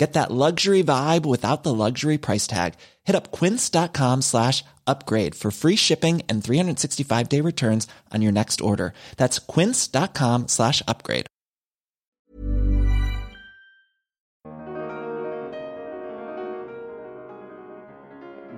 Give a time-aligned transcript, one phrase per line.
[0.00, 2.72] Get that luxury vibe without the luxury price tag.
[3.04, 8.62] Hit up quince.com slash upgrade for free shipping and 365 day returns on your next
[8.62, 8.94] order.
[9.18, 11.26] That's quince.com slash upgrade.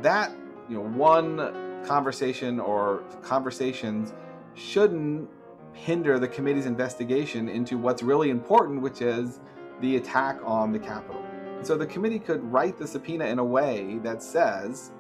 [0.03, 0.31] That,
[0.69, 4.12] you know, one conversation or conversations
[4.55, 5.29] shouldn't
[5.73, 9.41] hinder the committee's investigation into what's really important, which is
[9.81, 11.21] the attack on the Capitol.
[11.63, 14.91] So the committee could write the subpoena in a way that says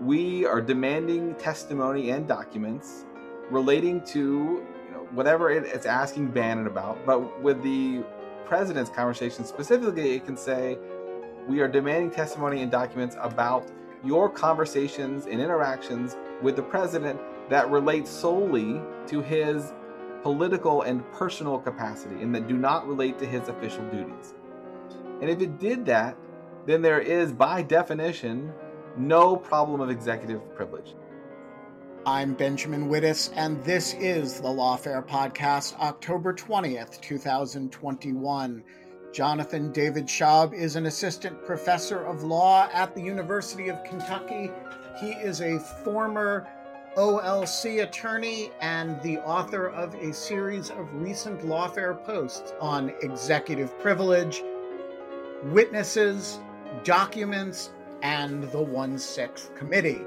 [0.00, 3.06] we are demanding testimony and documents
[3.50, 6.98] relating to you know, whatever it's asking Bannon about.
[7.06, 8.02] But with the
[8.44, 10.78] president's conversation specifically, it can say
[11.46, 13.70] we are demanding testimony and documents about
[14.02, 19.72] your conversations and interactions with the president that relate solely to his
[20.22, 24.34] political and personal capacity and that do not relate to his official duties.
[25.20, 26.16] And if it did that,
[26.66, 28.52] then there is, by definition,
[28.96, 30.94] no problem of executive privilege.
[32.06, 38.64] I'm Benjamin Wittes, and this is the Lawfare Podcast, October 20th, 2021.
[39.12, 44.50] Jonathan David Shaub is an assistant professor of law at the University of Kentucky.
[44.98, 46.48] He is a former
[46.96, 54.42] OLC attorney and the author of a series of recent lawfare posts on executive privilege,
[55.44, 56.38] witnesses,
[56.84, 57.70] documents,
[58.02, 60.02] and the 1 6 committee.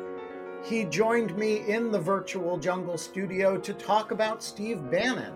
[0.63, 5.33] He joined me in the virtual jungle studio to talk about Steve Bannon,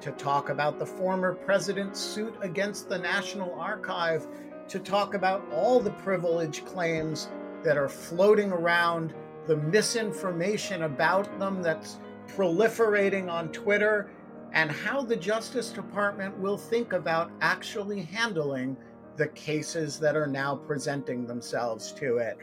[0.00, 4.26] to talk about the former president's suit against the National Archive,
[4.68, 7.28] to talk about all the privilege claims
[7.64, 9.14] that are floating around,
[9.46, 11.98] the misinformation about them that's
[12.28, 14.10] proliferating on Twitter,
[14.52, 18.76] and how the Justice Department will think about actually handling
[19.18, 22.38] the cases that are now presenting themselves to it.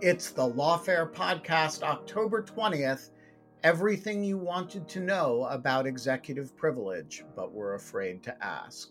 [0.00, 3.10] It's the Lawfare Podcast, October 20th.
[3.62, 8.88] Everything you wanted to know about executive privilege, but were afraid to ask.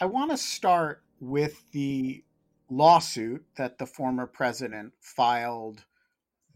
[0.00, 2.24] I want to start with the
[2.70, 5.84] lawsuit that the former president filed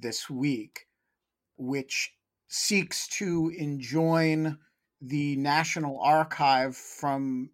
[0.00, 0.87] this week,
[1.59, 2.15] which
[2.49, 4.56] seeks to enjoin
[5.03, 7.50] the National Archive from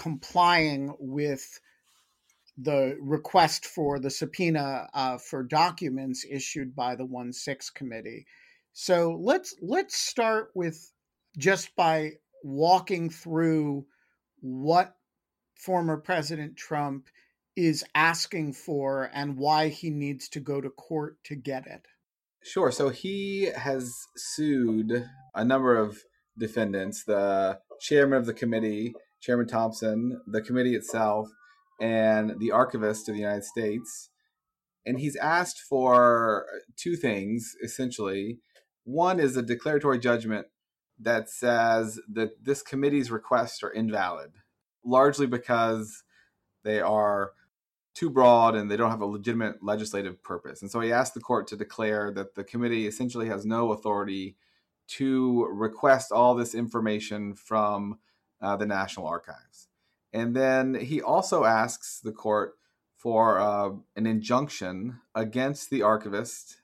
[0.00, 1.60] complying with
[2.56, 8.26] the request for the subpoena uh, for documents issued by the 1-6 committee.
[8.72, 10.90] So let's let's start with
[11.36, 12.12] just by
[12.42, 13.86] walking through
[14.40, 14.94] what
[15.54, 17.08] former President Trump
[17.54, 21.82] is asking for and why he needs to go to court to get it.
[22.42, 22.72] Sure.
[22.72, 25.98] So he has sued a number of
[26.38, 31.28] defendants, the chairman of the committee, Chairman Thompson, the committee itself,
[31.80, 34.10] and the archivist of the United States.
[34.84, 38.38] And he's asked for two things essentially.
[38.84, 40.46] One is a declaratory judgment
[40.98, 44.32] that says that this committee's requests are invalid,
[44.84, 46.02] largely because
[46.64, 47.32] they are
[47.94, 50.62] too broad and they don't have a legitimate legislative purpose.
[50.62, 54.36] And so he asked the court to declare that the committee essentially has no authority
[54.88, 57.98] to request all this information from
[58.40, 59.68] uh, the National Archives.
[60.12, 62.54] And then he also asks the court
[62.96, 66.56] for uh, an injunction against the archivist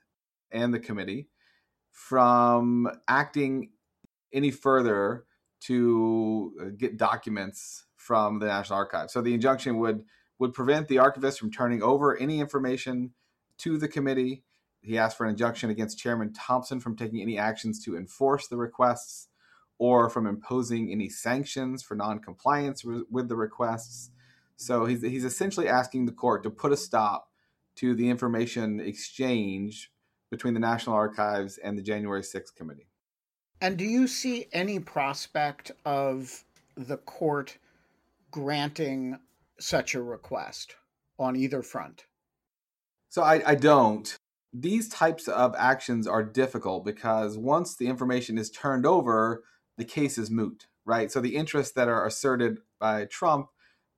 [0.51, 1.29] and the committee
[1.91, 3.71] from acting
[4.31, 5.25] any further
[5.59, 9.13] to uh, get documents from the National Archives.
[9.13, 10.03] So the injunction would
[10.39, 13.13] would prevent the archivist from turning over any information
[13.57, 14.43] to the committee.
[14.81, 18.57] He asked for an injunction against Chairman Thompson from taking any actions to enforce the
[18.57, 19.29] requests
[19.79, 24.11] or from imposing any sanctions for noncompliance with the requests.
[24.55, 27.29] So he's, he's essentially asking the court to put a stop
[27.75, 29.91] to the information exchange
[30.31, 32.87] between the National Archives and the January 6th committee.
[33.61, 36.43] And do you see any prospect of
[36.75, 37.57] the court
[38.31, 39.19] granting
[39.59, 40.75] such a request
[41.17, 42.05] on either front?
[43.09, 44.15] So I, I don't.
[44.53, 49.43] These types of actions are difficult because once the information is turned over,
[49.77, 51.11] the case is moot, right?
[51.11, 53.49] So the interests that are asserted by Trump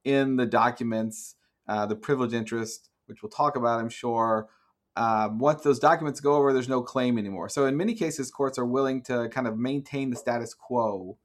[0.03, 1.35] in the documents,
[1.67, 4.49] uh, the privilege interest, which we'll talk about, I'm sure,
[4.95, 7.49] uh, once those documents go over, there's no claim anymore.
[7.49, 11.17] So in many cases, courts are willing to kind of maintain the status quo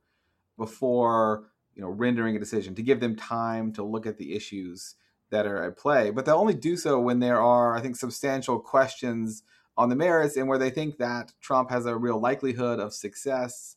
[0.57, 4.95] before you know rendering a decision to give them time to look at the issues
[5.31, 6.11] that are at play.
[6.11, 9.43] But they'll only do so when there are, I think, substantial questions
[9.77, 13.77] on the merits and where they think that Trump has a real likelihood of success.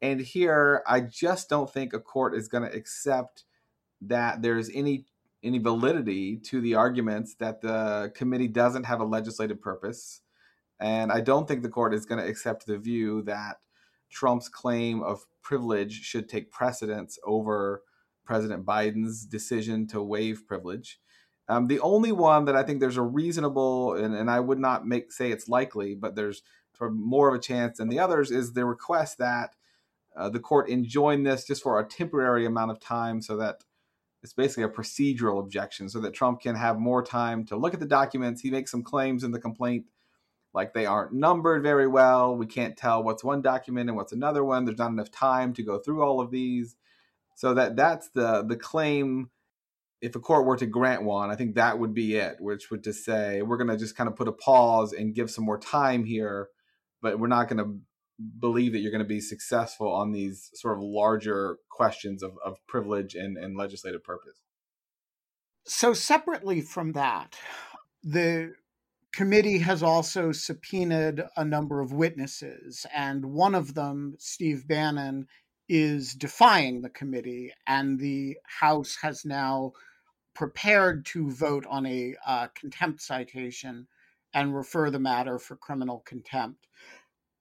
[0.00, 3.44] And here, I just don't think a court is going to accept
[4.02, 5.06] that there's any
[5.42, 10.20] any validity to the arguments that the committee doesn't have a legislative purpose.
[10.80, 13.58] And I don't think the court is going to accept the view that
[14.10, 17.82] Trump's claim of privilege should take precedence over
[18.24, 21.00] President Biden's decision to waive privilege.
[21.48, 24.86] Um, the only one that I think there's a reasonable, and, and I would not
[24.86, 26.42] make say it's likely, but there's
[26.80, 29.54] more of a chance than the others, is the request that
[30.18, 33.62] uh, the court enjoin this just for a temporary amount of time so that
[34.22, 37.80] it's basically a procedural objection so that Trump can have more time to look at
[37.80, 38.40] the documents.
[38.40, 39.86] He makes some claims in the complaint
[40.52, 42.36] like they aren't numbered very well.
[42.36, 44.64] We can't tell what's one document and what's another one.
[44.64, 46.76] There's not enough time to go through all of these.
[47.36, 49.30] So that that's the the claim
[50.00, 52.84] if a court were to grant one, I think that would be it, which would
[52.84, 55.58] just say we're going to just kind of put a pause and give some more
[55.58, 56.48] time here,
[57.02, 57.80] but we're not going to
[58.40, 62.58] believe that you're going to be successful on these sort of larger questions of, of
[62.66, 64.40] privilege and, and legislative purpose.
[65.64, 67.36] So, separately from that,
[68.02, 68.54] the
[69.12, 75.26] committee has also subpoenaed a number of witnesses, and one of them, Steve Bannon,
[75.68, 79.72] is defying the committee, and the House has now
[80.34, 83.86] prepared to vote on a uh, contempt citation
[84.32, 86.66] and refer the matter for criminal contempt.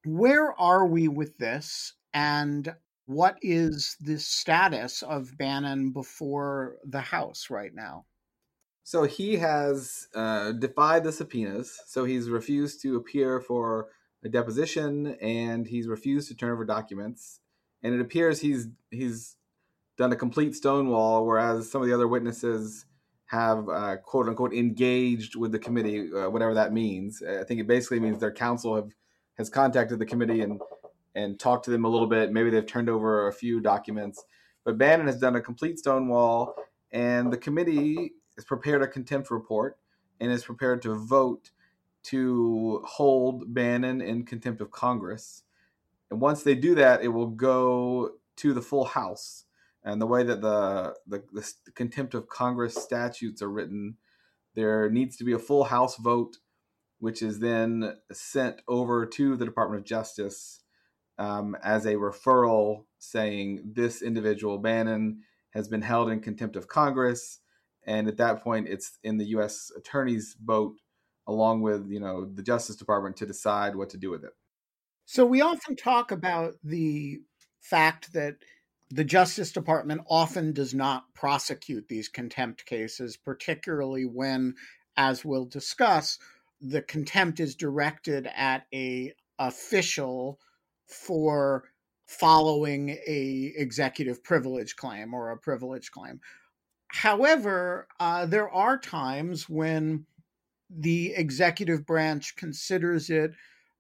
[0.08, 1.94] Where are we with this?
[2.14, 2.74] And
[3.08, 8.06] what is the status of Bannon before the House right now?
[8.84, 11.78] So he has uh, defied the subpoenas.
[11.88, 13.90] So he's refused to appear for
[14.24, 17.42] a deposition, and he's refused to turn over documents.
[17.84, 19.36] And it appears he's he's
[19.98, 22.86] done a complete stonewall, whereas some of the other witnesses
[23.26, 27.22] have uh, quote unquote engaged with the committee, uh, whatever that means.
[27.22, 28.90] I think it basically means their counsel have
[29.38, 30.62] has contacted the committee and
[31.16, 32.32] and talked to them a little bit.
[32.32, 34.24] Maybe they've turned over a few documents,
[34.64, 36.54] but Bannon has done a complete stonewall,
[36.92, 39.80] and the committee has prepared a contempt report
[40.20, 41.50] and is prepared to vote
[42.04, 45.44] to hold Bannon in contempt of Congress.
[46.10, 49.46] And once they do that, it will go to the full House.
[49.84, 51.24] And the way that the, the,
[51.66, 53.98] the contempt of Congress statutes are written,
[54.54, 56.38] there needs to be a full House vote
[57.00, 60.62] which is then sent over to the Department of Justice
[61.18, 65.22] um, as a referral saying this individual, Bannon,
[65.52, 67.40] has been held in contempt of Congress.
[67.86, 69.72] And at that point, it's in the U.S.
[69.76, 70.76] Attorney's boat,
[71.26, 74.34] along with you know the Justice Department, to decide what to do with it.
[75.06, 77.20] So we often talk about the
[77.62, 78.36] fact that
[78.90, 84.56] the Justice Department often does not prosecute these contempt cases, particularly when,
[84.96, 86.20] as we'll discuss,
[86.62, 90.40] the contempt is directed at a official
[90.88, 91.66] for
[92.08, 96.20] following a executive privilege claim or a privilege claim.
[96.88, 100.06] However, uh, there are times when
[100.70, 103.32] the executive branch considers it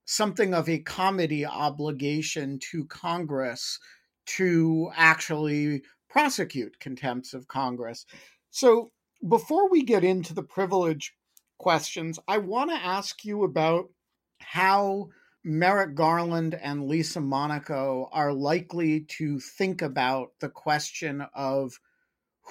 [0.05, 3.79] something of a comity obligation to Congress
[4.25, 8.05] to actually prosecute contempts of Congress.
[8.51, 8.91] So,
[9.27, 11.13] before we get into the privilege
[11.57, 12.19] questions.
[12.27, 13.89] I want to ask you about
[14.39, 15.09] how
[15.43, 21.79] Merrick Garland and Lisa Monaco are likely to think about the question of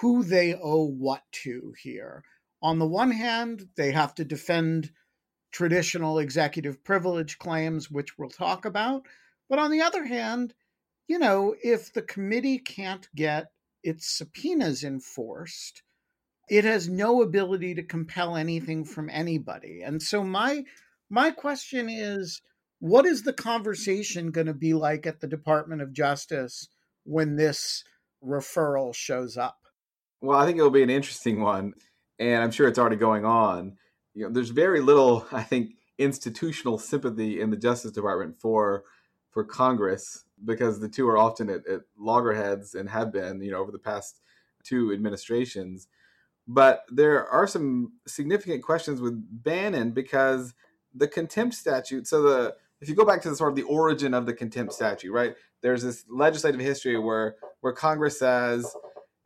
[0.00, 2.22] who they owe what to here.
[2.62, 4.90] On the one hand, they have to defend
[5.52, 9.06] traditional executive privilege claims, which we'll talk about.
[9.48, 10.54] But on the other hand,
[11.08, 13.46] you know, if the committee can't get
[13.82, 15.82] its subpoenas enforced,
[16.48, 19.82] it has no ability to compel anything from anybody.
[19.82, 20.64] And so my
[21.08, 22.42] my question is
[22.78, 26.68] what is the conversation going to be like at the Department of Justice
[27.04, 27.84] when this
[28.22, 29.58] referral shows up?
[30.20, 31.74] Well, I think it'll be an interesting one,
[32.18, 33.76] and I'm sure it's already going on.
[34.14, 38.84] You know, there's very little, I think, institutional sympathy in the Justice Department for
[39.30, 43.58] for Congress because the two are often at, at loggerheads and have been, you know,
[43.58, 44.20] over the past
[44.64, 45.88] two administrations.
[46.46, 50.54] But there are some significant questions with Bannon because
[50.94, 52.06] the contempt statute.
[52.06, 54.72] So the if you go back to the sort of the origin of the contempt
[54.72, 55.34] statute, right?
[55.62, 58.74] There's this legislative history where where Congress says,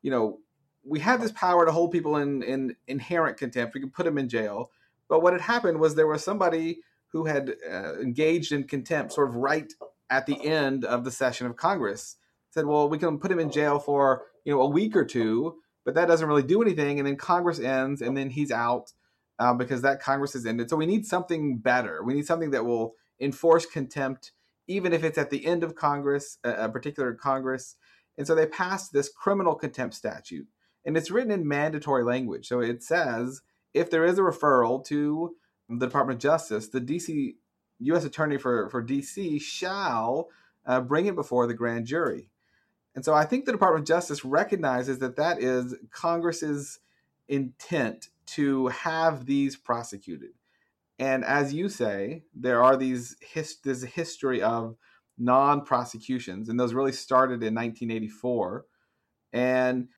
[0.03, 0.39] you know,
[0.85, 3.75] we have this power to hold people in in inherent contempt.
[3.75, 4.71] We can put them in jail.
[5.09, 9.29] But what had happened was there was somebody who had uh, engaged in contempt, sort
[9.29, 9.73] of right
[10.09, 12.17] at the end of the session of Congress.
[12.51, 15.57] Said, well, we can put him in jail for you know a week or two,
[15.85, 16.99] but that doesn't really do anything.
[16.99, 18.93] And then Congress ends, and then he's out
[19.39, 20.71] uh, because that Congress has ended.
[20.71, 22.03] So we need something better.
[22.05, 24.33] We need something that will enforce contempt,
[24.69, 27.77] even if it's at the end of Congress, a, a particular Congress.
[28.19, 30.47] And so they passed this criminal contempt statute,
[30.85, 32.49] and it's written in mandatory language.
[32.49, 33.41] So it says
[33.73, 35.37] if there is a referral to
[35.69, 37.35] the Department of Justice, the DC
[37.81, 38.05] U.S.
[38.05, 40.29] Attorney for for DC shall
[40.67, 42.29] uh, bring it before the grand jury.
[42.95, 46.81] And so I think the Department of Justice recognizes that that is Congress's
[47.29, 50.31] intent to have these prosecuted.
[50.99, 54.77] And as you say, there are these his, there's a history of
[55.17, 58.67] non-prosecutions, and those really started in 1984.
[59.33, 59.89] And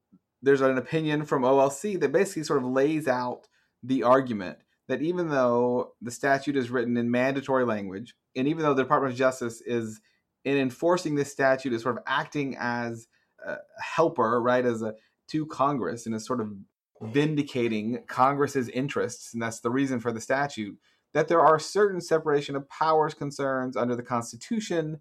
[0.42, 3.48] there's an opinion from OLC that basically sort of lays out
[3.82, 4.58] the argument
[4.88, 9.12] that even though the statute is written in mandatory language, and even though the Department
[9.12, 10.00] of Justice is
[10.44, 13.06] in enforcing this statute is sort of acting as
[13.44, 14.94] a helper, right, as a
[15.28, 16.52] to Congress and is sort of
[17.00, 20.78] vindicating Congress's interests, and that's the reason for the statute.
[21.14, 25.00] That there are certain separation of powers concerns under the Constitution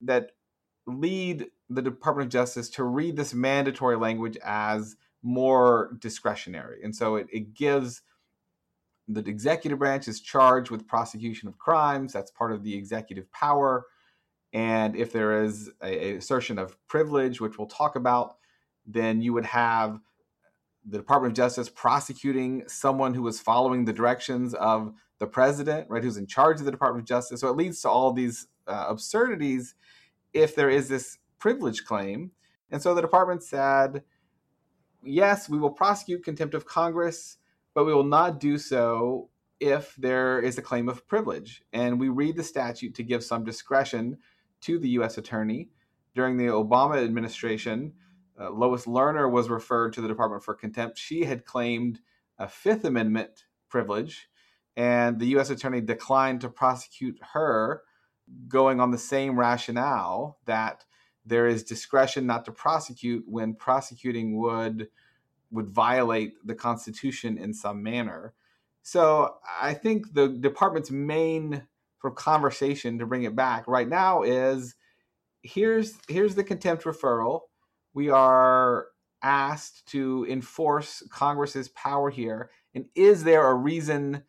[0.00, 0.32] that
[0.86, 6.82] lead the Department of Justice to read this mandatory language as more discretionary.
[6.82, 8.02] And so it, it gives
[9.06, 12.12] the executive branch is charged with prosecution of crimes.
[12.12, 13.86] That's part of the executive power.
[14.54, 18.36] And if there is a, a assertion of privilege, which we'll talk about,
[18.86, 19.98] then you would have
[20.86, 26.04] the Department of Justice prosecuting someone who was following the directions of the president, right,
[26.04, 27.40] who's in charge of the Department of Justice.
[27.40, 29.74] So it leads to all these uh, absurdities
[30.32, 32.30] if there is this privilege claim.
[32.70, 34.02] And so the department said,
[35.02, 37.38] yes, we will prosecute contempt of Congress,
[37.74, 39.30] but we will not do so
[39.60, 41.62] if there is a claim of privilege.
[41.72, 44.18] And we read the statute to give some discretion
[44.64, 45.18] to the U.S.
[45.18, 45.70] attorney.
[46.14, 47.94] During the Obama administration,
[48.40, 50.98] uh, Lois Lerner was referred to the Department for contempt.
[50.98, 52.00] She had claimed
[52.38, 54.28] a Fifth Amendment privilege,
[54.76, 55.50] and the U.S.
[55.50, 57.82] attorney declined to prosecute her,
[58.48, 60.84] going on the same rationale that
[61.26, 64.88] there is discretion not to prosecute when prosecuting would
[65.50, 68.34] would violate the Constitution in some manner.
[68.82, 71.62] So I think the department's main
[72.04, 74.74] for conversation to bring it back right now is
[75.42, 77.40] here's here's the contempt referral.
[77.94, 78.88] We are
[79.22, 84.22] asked to enforce Congress's power here, and is there a reason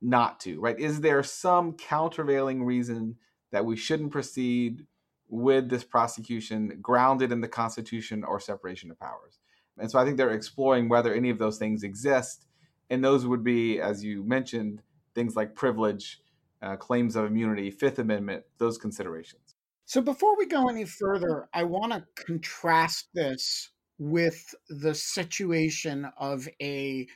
[0.00, 0.60] not to?
[0.60, 0.78] Right?
[0.78, 3.16] Is there some countervailing reason
[3.50, 4.86] that we shouldn't proceed
[5.28, 9.40] with this prosecution grounded in the Constitution or separation of powers?
[9.76, 12.46] And so I think they're exploring whether any of those things exist,
[12.88, 14.82] and those would be, as you mentioned,
[15.16, 16.20] things like privilege
[16.62, 19.54] uh, claims of immunity, Fifth Amendment, those considerations.
[19.84, 26.46] So before we go any further, I want to contrast this with the situation of
[26.60, 27.06] a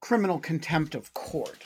[0.00, 1.62] criminal contempt of court,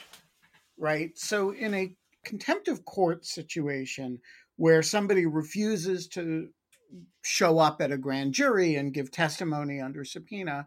[0.78, 1.16] right?
[1.16, 1.94] So in a
[2.24, 4.18] contempt of court situation
[4.56, 6.48] where somebody refuses to
[7.24, 10.66] show up at a grand jury and give testimony under subpoena,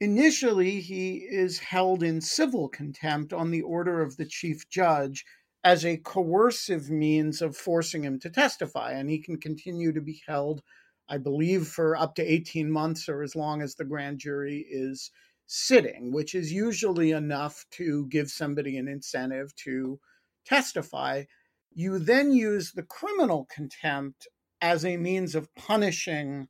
[0.00, 5.24] initially he is held in civil contempt on the order of the chief judge
[5.64, 8.92] as a coercive means of forcing him to testify.
[8.92, 10.62] And he can continue to be held,
[11.08, 15.10] I believe, for up to 18 months or as long as the grand jury is
[15.46, 19.98] sitting, which is usually enough to give somebody an incentive to
[20.44, 21.24] testify.
[21.72, 24.28] You then use the criminal contempt
[24.60, 26.48] as a means of punishing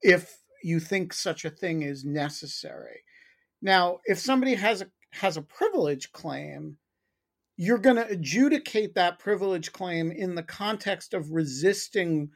[0.00, 3.02] if you think such a thing is necessary.
[3.60, 6.76] Now, if somebody has a has a privilege claim,
[7.56, 12.30] you're going to adjudicate that privilege claim in the context of resisting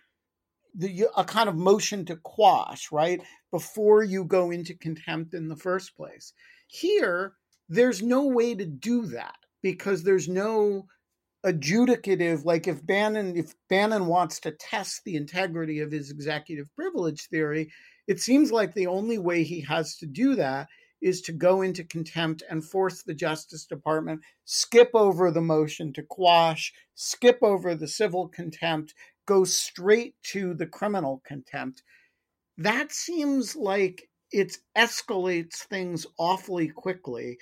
[0.75, 3.21] the, a kind of motion to quash, right?
[3.51, 6.33] Before you go into contempt in the first place.
[6.69, 7.33] Here,
[7.69, 10.87] there's no way to do that because there's no
[11.47, 17.29] adjudicative like if bannon if bannon wants to test the integrity of his executive privilege
[17.29, 17.71] theory
[18.09, 20.67] it seems like the only way he has to do that
[21.01, 26.03] is to go into contempt and force the Justice Department, skip over the motion to
[26.03, 28.95] quash, skip over the civil contempt,
[29.27, 31.83] go straight to the criminal contempt.
[32.57, 37.39] That seems like it escalates things awfully quickly.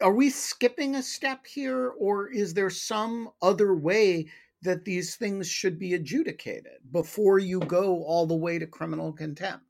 [0.00, 4.26] Are we skipping a step here, or is there some other way
[4.62, 9.64] that these things should be adjudicated before you go all the way to criminal contempt?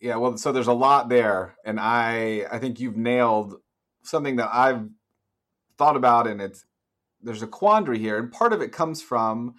[0.00, 3.56] Yeah, well, so there's a lot there, and I I think you've nailed
[4.02, 4.88] something that I've
[5.78, 6.66] thought about, and it's
[7.22, 9.54] there's a quandary here, and part of it comes from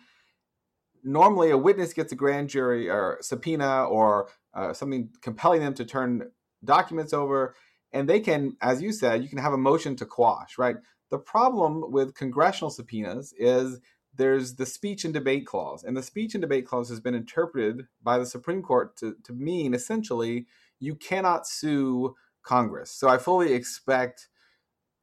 [1.04, 5.86] normally a witness gets a grand jury or subpoena or uh, something compelling them to
[5.86, 6.30] turn
[6.66, 7.56] documents over,
[7.94, 10.76] and they can, as you said, you can have a motion to quash, right?
[11.12, 13.80] The problem with congressional subpoenas is
[14.18, 15.84] there's the speech and debate clause.
[15.84, 19.34] And the speech and debate clause has been interpreted by the Supreme Court to, to
[19.34, 20.48] mean essentially
[20.80, 22.92] you cannot sue Congress.
[22.92, 24.28] So I fully expect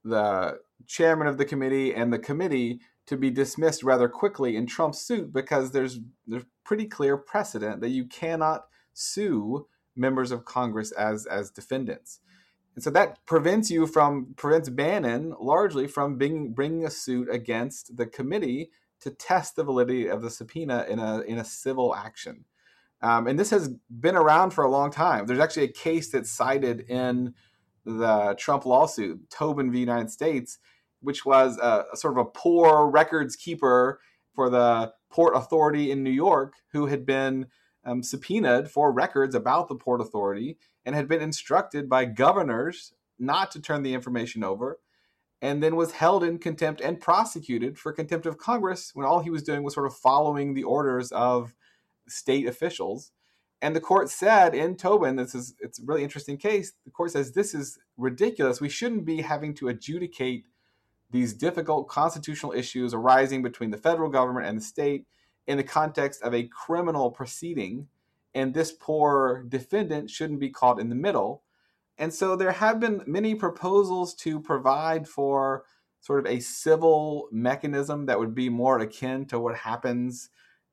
[0.05, 5.01] the chairman of the committee and the committee to be dismissed rather quickly in Trump's
[5.01, 11.27] suit because there's there's pretty clear precedent that you cannot sue members of Congress as
[11.27, 12.21] as defendants.
[12.75, 17.97] And so that prevents you from prevents Bannon largely from being, bringing a suit against
[17.97, 18.71] the committee
[19.05, 22.47] to test the validity of the subpoena in a in a civil action.
[23.03, 25.27] Um, and this has been around for a long time.
[25.27, 27.35] There's actually a case that's cited in
[27.85, 29.79] the Trump lawsuit, Tobin v.
[29.79, 30.59] United States,
[31.03, 34.01] which was a, a, sort of a poor records keeper
[34.35, 37.49] for the Port Authority in New York who had been
[37.85, 40.57] um, subpoenaed for records about the Port Authority
[40.87, 44.79] and had been instructed by governors not to turn the information over
[45.45, 49.29] and then was held in contempt and prosecuted for contempt of Congress when all he
[49.29, 51.55] was doing was sort of following the orders of
[52.09, 53.13] state officials.
[53.61, 56.73] And the court said in Tobin, this is it's a really interesting case.
[56.87, 58.63] The court says this is ridiculous.
[58.63, 60.47] We shouldn't be having to adjudicate
[61.11, 65.05] these difficult constitutional issues arising between the federal government and the state
[65.47, 67.87] in the context of a criminal proceeding.
[68.35, 71.43] And this poor defendant shouldn't be caught in the middle.
[71.99, 75.65] And so there have been many proposals to provide for
[76.01, 80.29] sort of a civil mechanism that would be more akin to what happens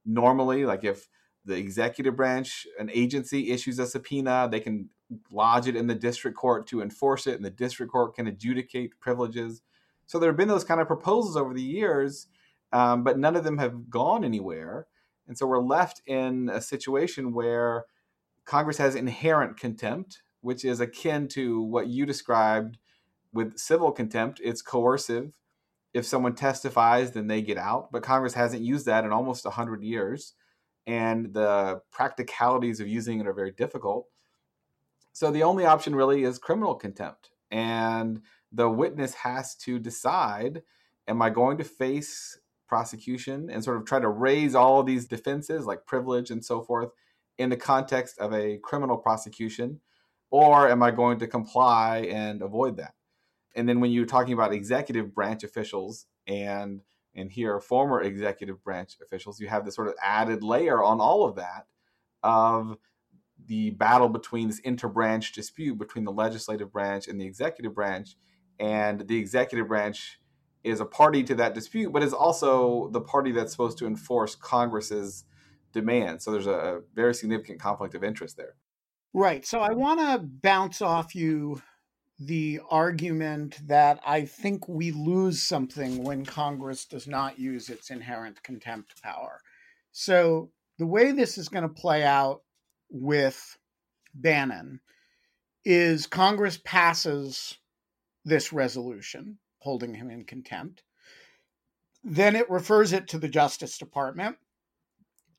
[0.06, 0.66] normally.
[0.66, 1.08] Like if
[1.46, 4.90] the executive branch, an agency issues a subpoena, they can
[5.32, 9.00] lodge it in the district court to enforce it, and the district court can adjudicate
[9.00, 9.62] privileges.
[10.06, 12.28] So there have been those kind of proposals over the years,
[12.74, 14.88] um, but none of them have gone anywhere.
[15.28, 17.86] And so we're left in a situation where
[18.46, 22.78] Congress has inherent contempt which is akin to what you described
[23.34, 24.42] with civil contempt.
[24.44, 25.34] It's coercive.
[25.94, 27.92] If someone testifies, then they get out.
[27.92, 30.34] But Congress hasn't used that in almost 100 years.
[30.88, 34.08] And the practicalities of using it are very difficult.
[35.14, 37.32] So the only option really is criminal contempt.
[37.50, 40.64] And the witness has to decide
[41.08, 45.66] am I going to face prosecution and sort of try to raise all these defenses
[45.66, 46.92] like privilege and so forth
[47.38, 49.82] in the context of a criminal prosecution?
[50.32, 52.96] Or am I going to comply and avoid that?
[53.56, 56.82] And then when you're talking about executive branch officials and
[57.14, 61.26] and here former executive branch officials, you have this sort of added layer on all
[61.26, 61.68] of that
[62.24, 62.78] of
[63.48, 68.16] the battle between this interbranch dispute between the legislative branch and the executive branch.
[68.60, 70.20] And the executive branch
[70.64, 74.36] is a party to that dispute, but is also the party that's supposed to enforce
[74.36, 75.26] Congress's
[75.74, 76.24] demands.
[76.24, 78.56] So there's a very significant conflict of interest there.
[79.14, 79.46] Right.
[79.46, 81.62] So I want to bounce off you
[82.18, 88.42] the argument that I think we lose something when Congress does not use its inherent
[88.44, 89.42] contempt power.
[89.92, 92.42] So the way this is going to play out
[92.90, 93.58] with
[94.14, 94.80] Bannon
[95.66, 97.58] is Congress passes
[98.24, 100.84] this resolution holding him in contempt.
[102.04, 104.38] Then it refers it to the Justice Department.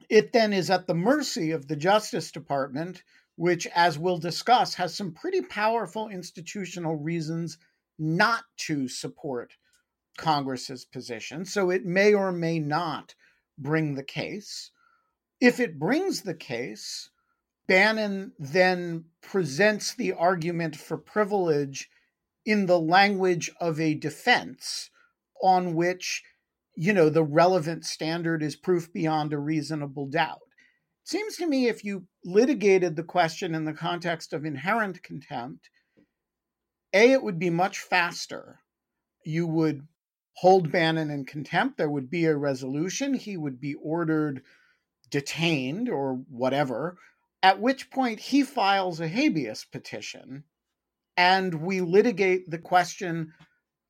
[0.09, 3.03] It then is at the mercy of the Justice Department
[3.43, 7.59] which, as we'll discuss, has some pretty powerful institutional reasons
[7.99, 9.55] not to support
[10.17, 11.45] Congress's position.
[11.45, 13.17] So it may or may not
[13.59, 14.71] bring the case.
[15.41, 17.11] If it brings the case,
[17.67, 21.91] Bannon then presents the argument for privilege
[22.47, 24.89] in the language of a defense
[25.43, 26.23] on which,
[26.77, 30.43] you know, the relevant standard is proof beyond a reasonable doubt.
[31.05, 35.69] Seems to me if you litigated the question in the context of inherent contempt,
[36.93, 38.61] A, it would be much faster.
[39.25, 39.87] You would
[40.37, 44.43] hold Bannon in contempt, there would be a resolution, he would be ordered
[45.11, 46.97] detained or whatever,
[47.43, 50.45] at which point he files a habeas petition
[51.17, 53.33] and we litigate the question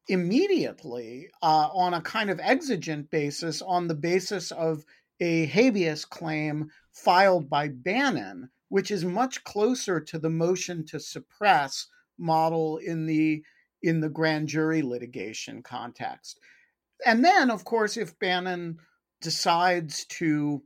[0.09, 4.85] immediately uh, on a kind of exigent basis on the basis of
[5.23, 11.87] a habeas claim filed by Bannon, which is much closer to the motion to suppress
[12.19, 13.45] model in the
[13.83, 16.41] in the grand jury litigation context.
[17.07, 18.79] And then, of course, if Bannon
[19.21, 20.63] decides to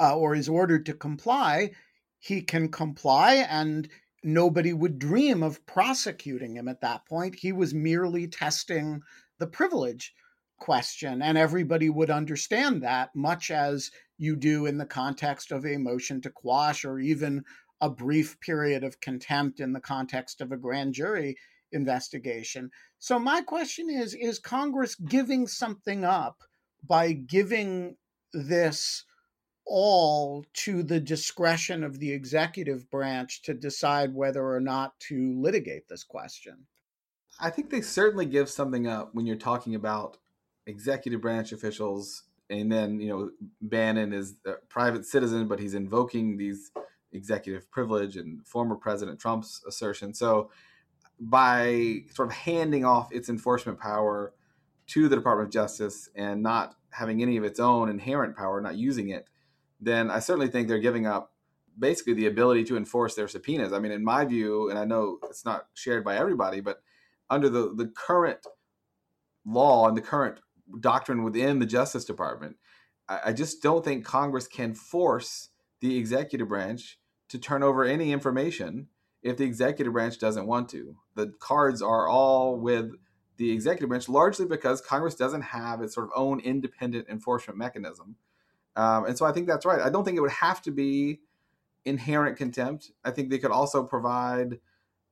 [0.00, 1.72] uh, or is ordered to comply,
[2.20, 3.88] he can comply and
[4.22, 7.34] nobody would dream of prosecuting him at that point.
[7.34, 9.00] He was merely testing
[9.38, 10.14] the privilege
[10.58, 15.76] question, and everybody would understand that, much as you do in the context of a
[15.76, 17.44] motion to quash or even
[17.80, 21.36] a brief period of contempt in the context of a grand jury
[21.72, 22.70] investigation.
[22.98, 26.42] So, my question is Is Congress giving something up
[26.86, 27.96] by giving
[28.32, 29.04] this
[29.68, 35.86] all to the discretion of the executive branch to decide whether or not to litigate
[35.88, 36.66] this question.
[37.38, 40.16] I think they certainly give something up when you're talking about
[40.68, 42.24] executive branch officials.
[42.50, 46.70] And then, you know, Bannon is a private citizen, but he's invoking these
[47.12, 50.14] executive privilege and former President Trump's assertion.
[50.14, 50.50] So,
[51.20, 54.32] by sort of handing off its enforcement power
[54.86, 58.76] to the Department of Justice and not having any of its own inherent power, not
[58.76, 59.28] using it,
[59.80, 61.32] then I certainly think they're giving up
[61.76, 63.72] basically the ability to enforce their subpoenas.
[63.72, 66.82] I mean, in my view, and I know it's not shared by everybody, but
[67.28, 68.38] under the, the current
[69.44, 70.38] law and the current
[70.80, 72.56] doctrine within the Justice Department,
[73.08, 75.50] I, I just don't think Congress can force
[75.80, 78.88] the executive branch to turn over any information
[79.22, 80.96] if the executive branch doesn't want to.
[81.14, 82.92] The cards are all with
[83.36, 88.16] the executive branch, largely because Congress doesn't have its sort of own independent enforcement mechanism.
[88.76, 89.80] Um, and so I think that's right.
[89.80, 91.20] I don't think it would have to be
[91.84, 92.92] inherent contempt.
[93.04, 94.60] I think they could also provide,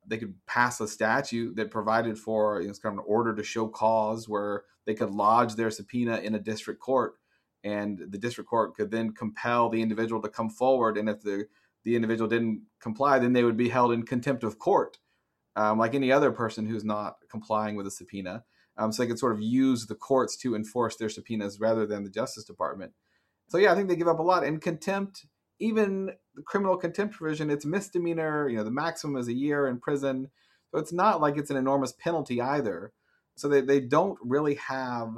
[0.07, 3.43] they could pass a statute that provided for you know, kind of an order to
[3.43, 7.15] show cause where they could lodge their subpoena in a district court
[7.67, 10.97] and the district court could then compel the individual to come forward.
[10.97, 11.47] And if the,
[11.83, 14.99] the individual didn't comply, then they would be held in contempt of court,
[15.57, 18.45] um, like any other person who's not complying with a subpoena.
[18.79, 22.05] Um, so they could sort of use the courts to enforce their subpoenas rather than
[22.05, 22.93] the Justice Department.
[23.49, 24.45] So yeah, I think they give up a lot.
[24.45, 25.27] And contempt,
[25.59, 28.49] even the criminal contempt provision, it's misdemeanor.
[28.49, 30.31] You know, the maximum is a year in prison.
[30.71, 32.93] So it's not like it's an enormous penalty either.
[33.37, 35.17] So they, they don't really have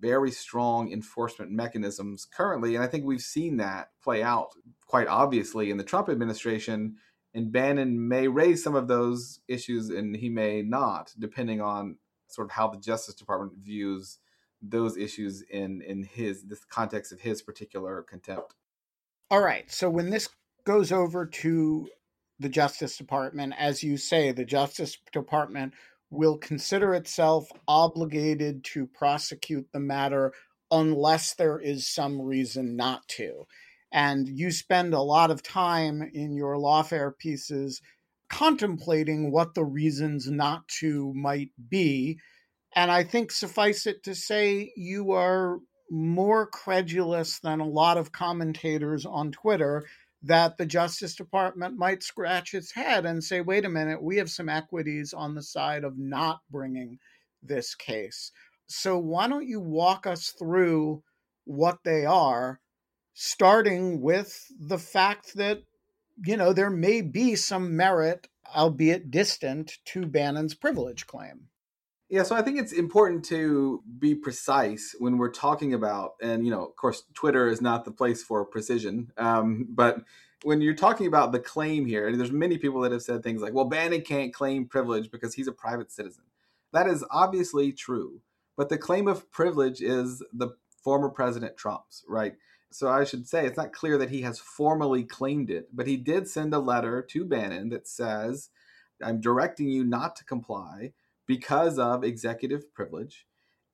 [0.00, 2.74] very strong enforcement mechanisms currently.
[2.74, 4.50] And I think we've seen that play out
[4.86, 6.96] quite obviously in the Trump administration.
[7.34, 12.46] And Bannon may raise some of those issues and he may not, depending on sort
[12.48, 14.18] of how the Justice Department views
[14.60, 18.54] those issues in in his this context of his particular contempt.
[19.32, 19.64] All right.
[19.72, 20.28] So when this
[20.66, 21.88] goes over to
[22.38, 25.72] the Justice Department, as you say, the Justice Department
[26.10, 30.34] will consider itself obligated to prosecute the matter
[30.70, 33.46] unless there is some reason not to.
[33.90, 37.80] And you spend a lot of time in your lawfare pieces
[38.28, 42.18] contemplating what the reasons not to might be
[42.74, 45.58] and I think suffice it to say, you are
[45.92, 49.84] more credulous than a lot of commentators on Twitter
[50.22, 54.30] that the Justice Department might scratch its head and say, wait a minute, we have
[54.30, 56.98] some equities on the side of not bringing
[57.42, 58.32] this case.
[58.68, 61.02] So why don't you walk us through
[61.44, 62.60] what they are,
[63.12, 65.58] starting with the fact that,
[66.24, 71.48] you know, there may be some merit, albeit distant, to Bannon's privilege claim.
[72.12, 76.50] Yeah, so I think it's important to be precise when we're talking about, and you
[76.50, 79.10] know, of course, Twitter is not the place for precision.
[79.16, 80.02] Um, but
[80.42, 83.54] when you're talking about the claim here, there's many people that have said things like,
[83.54, 86.24] "Well, Bannon can't claim privilege because he's a private citizen."
[86.74, 88.20] That is obviously true,
[88.58, 90.50] but the claim of privilege is the
[90.84, 92.34] former President Trump's, right?
[92.70, 95.96] So I should say it's not clear that he has formally claimed it, but he
[95.96, 98.50] did send a letter to Bannon that says,
[99.02, 100.92] "I'm directing you not to comply."
[101.32, 103.24] Because of executive privilege.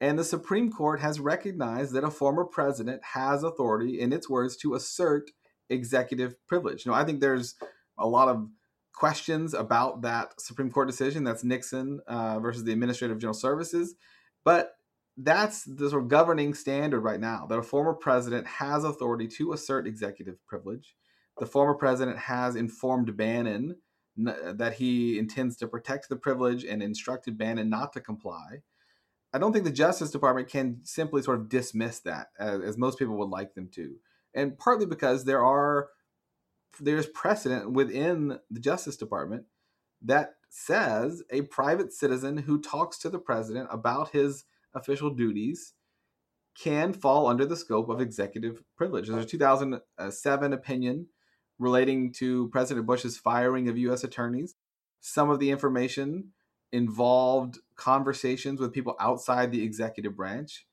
[0.00, 4.56] And the Supreme Court has recognized that a former president has authority, in its words,
[4.58, 5.32] to assert
[5.68, 6.86] executive privilege.
[6.86, 7.56] Know, I think there's
[7.98, 8.46] a lot of
[8.94, 11.24] questions about that Supreme Court decision.
[11.24, 13.96] That's Nixon uh, versus the Administrative General Services.
[14.44, 14.74] But
[15.16, 19.52] that's the sort of governing standard right now that a former president has authority to
[19.52, 20.94] assert executive privilege.
[21.38, 23.78] The former president has informed Bannon
[24.18, 28.62] that he intends to protect the privilege and instructed Bannon not to comply.
[29.32, 32.98] I don't think the Justice Department can simply sort of dismiss that as, as most
[32.98, 33.96] people would like them to,
[34.34, 35.88] and partly because there are
[36.80, 39.44] there's precedent within the Justice Department
[40.02, 45.74] that says a private citizen who talks to the president about his official duties
[46.60, 49.08] can fall under the scope of executive privilege.
[49.08, 51.06] There's a 2007 opinion
[51.58, 54.04] relating to President Bush's firing of U.S.
[54.04, 54.54] attorneys.
[55.00, 56.32] Some of the information
[56.72, 60.66] involved conversations with people outside the executive branch.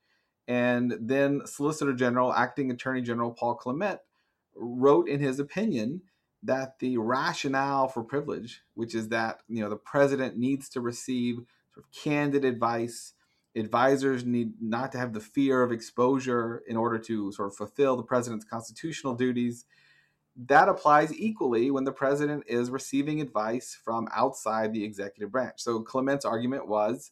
[0.48, 4.00] And then Solicitor General, Acting Attorney General Paul Clement,
[4.56, 6.02] wrote in his opinion
[6.44, 11.38] that the rationale for privilege, which is that you know the president needs to receive
[11.74, 13.14] sort of candid advice,
[13.56, 17.96] advisors need not to have the fear of exposure in order to sort of fulfill
[17.96, 19.66] the president's constitutional duties.
[20.36, 25.62] That applies equally when the president is receiving advice from outside the executive branch.
[25.62, 27.12] So Clement's argument was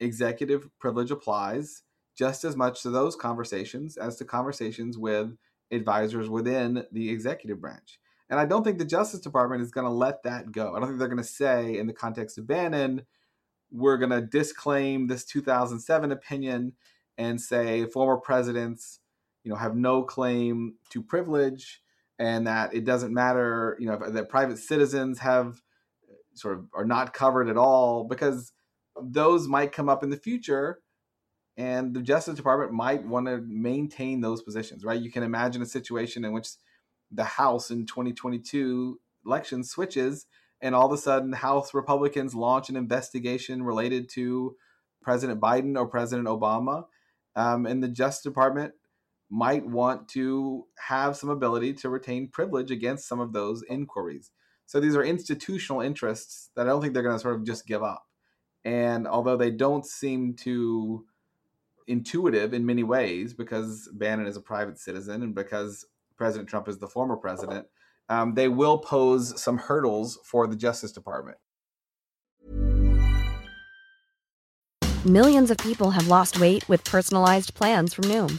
[0.00, 1.82] executive privilege applies
[2.16, 5.36] just as much to those conversations as to conversations with
[5.70, 7.98] advisors within the executive branch.
[8.28, 10.74] And I don't think the Justice Department is going to let that go.
[10.74, 13.02] I don't think they're going to say, in the context of Bannon,
[13.70, 16.72] we're going to disclaim this 2007 opinion
[17.18, 19.00] and say former presidents,
[19.44, 21.82] you know, have no claim to privilege,
[22.20, 25.62] and that it doesn't matter, you know, that private citizens have
[26.34, 28.52] sort of are not covered at all because
[29.02, 30.80] those might come up in the future
[31.56, 35.00] and the Justice Department might want to maintain those positions, right?
[35.00, 36.50] You can imagine a situation in which
[37.10, 40.26] the House in 2022 election switches,
[40.60, 44.56] and all of a sudden, House Republicans launch an investigation related to
[45.02, 46.84] President Biden or President Obama,
[47.34, 48.74] um, and the Justice Department
[49.30, 54.32] might want to have some ability to retain privilege against some of those inquiries.
[54.66, 57.66] So these are institutional interests that I don't think they're going to sort of just
[57.66, 58.04] give up.
[58.64, 61.04] And although they don't seem to
[61.86, 65.84] intuitive in many ways because Bannon is a private citizen and because
[66.16, 67.66] President Trump is the former president,
[68.08, 71.38] um, they will pose some hurdles for the Justice Department.
[75.06, 78.38] Millions of people have lost weight with personalized plans from Noom,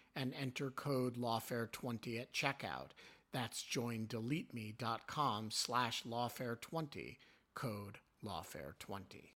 [0.15, 2.89] and enter code lawfare20 at checkout.
[3.31, 7.17] That's joindeleteme.com slash lawfare20,
[7.55, 9.31] code lawfare20.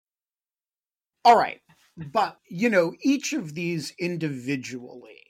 [1.23, 1.61] All right.
[1.97, 5.21] But, you know, each of these individually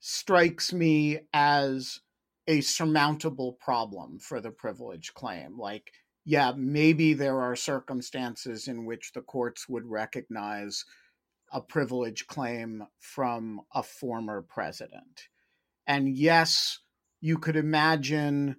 [0.00, 2.00] strikes me as
[2.46, 5.58] a surmountable problem for the privilege claim.
[5.58, 5.92] Like,
[6.24, 10.84] yeah, maybe there are circumstances in which the courts would recognize
[11.52, 15.28] a privilege claim from a former president.
[15.86, 16.78] And yes,
[17.20, 18.56] you could imagine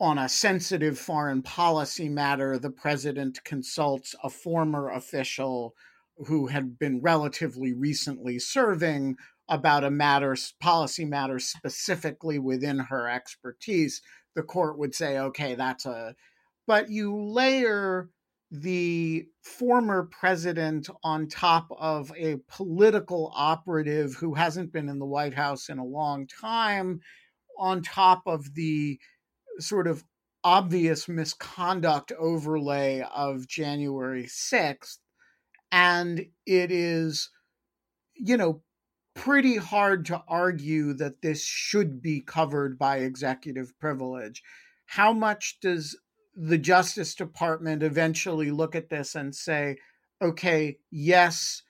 [0.00, 5.74] on a sensitive foreign policy matter, the president consults a former official
[6.26, 9.16] who had been relatively recently serving
[9.48, 14.00] about a matter, policy matter specifically within her expertise,
[14.34, 16.14] the court would say, okay, that's a.
[16.66, 18.08] But you layer
[18.50, 25.34] the former president on top of a political operative who hasn't been in the White
[25.34, 27.00] House in a long time,
[27.58, 28.98] on top of the
[29.58, 30.04] sort of
[30.42, 34.98] obvious misconduct overlay of January 6th.
[35.72, 37.30] And it is,
[38.14, 38.62] you know,
[39.14, 44.42] pretty hard to argue that this should be covered by executive privilege.
[44.86, 45.98] How much does
[46.36, 49.76] the Justice Department eventually look at this and say,
[50.20, 51.62] okay, yes,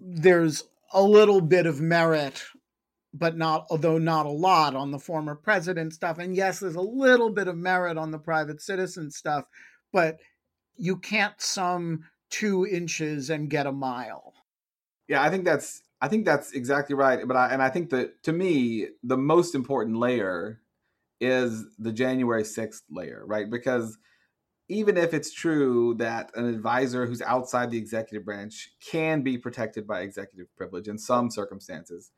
[0.00, 2.42] there's a little bit of merit,
[3.12, 6.18] but not, although not a lot, on the former president stuff.
[6.18, 9.46] And yes, there's a little bit of merit on the private citizen stuff,
[9.92, 10.18] but
[10.76, 14.34] you can't sum two inches and get a mile.
[15.08, 17.26] Yeah, I think that's I think that's exactly right.
[17.26, 20.60] But I, and I think that to me, the most important layer
[21.20, 23.50] is the January 6th layer, right?
[23.50, 23.98] Because
[24.68, 29.86] even if it's true that an advisor who's outside the executive branch can be protected
[29.86, 32.10] by executive privilege in some circumstances,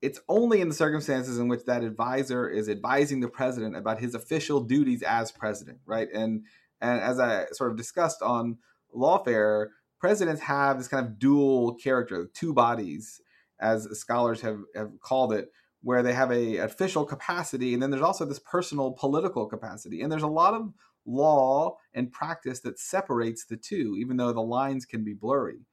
[0.00, 4.14] it's only in the circumstances in which that advisor is advising the president about his
[4.14, 6.08] official duties as president, right?
[6.14, 6.44] And
[6.80, 8.58] and as I sort of discussed on
[8.94, 9.68] lawfare,
[9.98, 13.20] presidents have this kind of dual character, two bodies,
[13.60, 15.50] as scholars have, have called it,
[15.82, 20.02] where they have a official capacity, and then there's also this personal political capacity.
[20.02, 20.72] And there's a lot of
[21.06, 25.66] law and practice that separates the two, even though the lines can be blurry.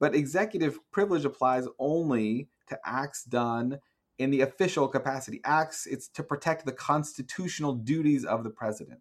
[0.00, 3.78] But executive privilege applies only to acts done
[4.18, 5.40] in the official capacity.
[5.44, 9.00] Acts, it's to protect the constitutional duties of the president.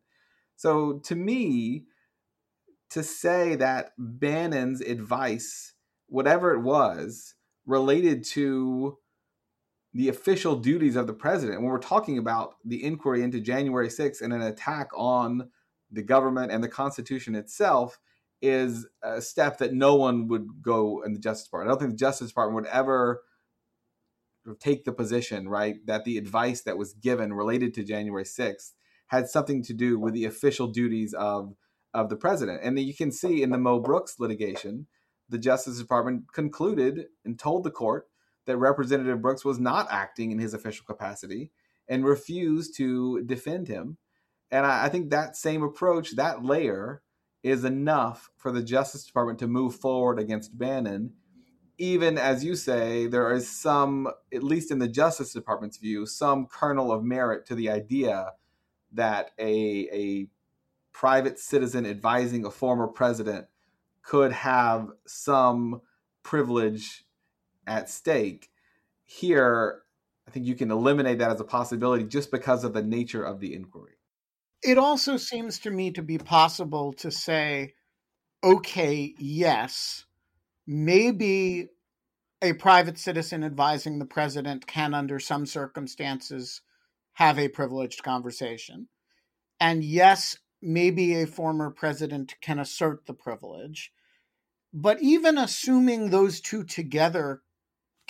[0.56, 1.86] So to me,
[2.92, 5.74] to say that Bannon's advice,
[6.08, 7.36] whatever it was,
[7.66, 8.98] related to
[9.94, 11.62] the official duties of the president.
[11.62, 15.50] When we're talking about the inquiry into January 6th and an attack on
[15.92, 18.00] the government and the Constitution itself,
[18.42, 21.70] is a step that no one would go in the Justice Department.
[21.70, 23.22] I don't think the Justice Department would ever
[24.60, 28.72] take the position, right, that the advice that was given related to January 6th
[29.08, 31.54] had something to do with the official duties of
[31.94, 32.62] of the president.
[32.64, 34.88] And you can see in the Mo Brooks litigation,
[35.30, 38.08] the Justice Department concluded and told the court
[38.46, 41.52] that Representative Brooks was not acting in his official capacity
[41.88, 43.98] and refused to defend him.
[44.50, 47.02] And I, I think that same approach, that layer,
[47.44, 51.14] is enough for the Justice Department to move forward against Bannon.
[51.78, 56.46] Even as you say, there is some, at least in the Justice Department's view, some
[56.46, 58.34] kernel of merit to the idea
[58.92, 60.28] that a, a
[60.92, 63.48] private citizen advising a former president
[64.04, 65.82] could have some
[66.24, 67.06] privilege
[67.72, 68.50] at stake.
[69.04, 69.82] Here,
[70.28, 73.40] I think you can eliminate that as a possibility just because of the nature of
[73.40, 73.94] the inquiry.
[74.64, 77.74] It also seems to me to be possible to say,
[78.44, 80.06] okay, yes,
[80.68, 81.70] maybe
[82.42, 86.62] a private citizen advising the president can, under some circumstances,
[87.14, 88.88] have a privileged conversation.
[89.60, 93.92] And yes, maybe a former president can assert the privilege.
[94.74, 97.42] But even assuming those two together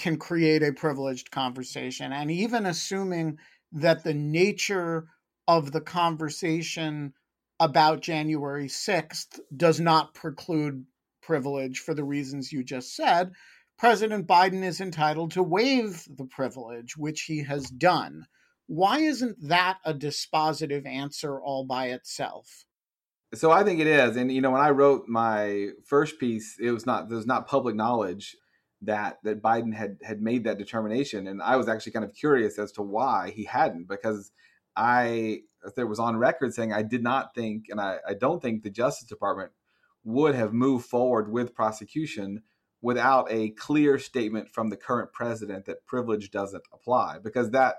[0.02, 3.38] can create a privileged conversation, and even assuming
[3.72, 5.08] that the nature
[5.48, 7.14] of the conversation
[7.60, 10.86] about January 6th does not preclude
[11.22, 13.32] privilege for the reasons you just said,
[13.78, 18.26] President Biden is entitled to waive the privilege, which he has done.
[18.66, 22.66] Why isn't that a dispositive answer all by itself?
[23.36, 26.72] So I think it is, and you know, when I wrote my first piece, it
[26.72, 28.36] was not there's not public knowledge
[28.82, 32.58] that that Biden had had made that determination, and I was actually kind of curious
[32.58, 34.32] as to why he hadn't, because
[34.76, 35.42] I
[35.76, 38.70] there was on record saying I did not think, and I, I don't think the
[38.70, 39.52] Justice Department
[40.04, 42.42] would have moved forward with prosecution
[42.82, 47.76] without a clear statement from the current president that privilege doesn't apply, because that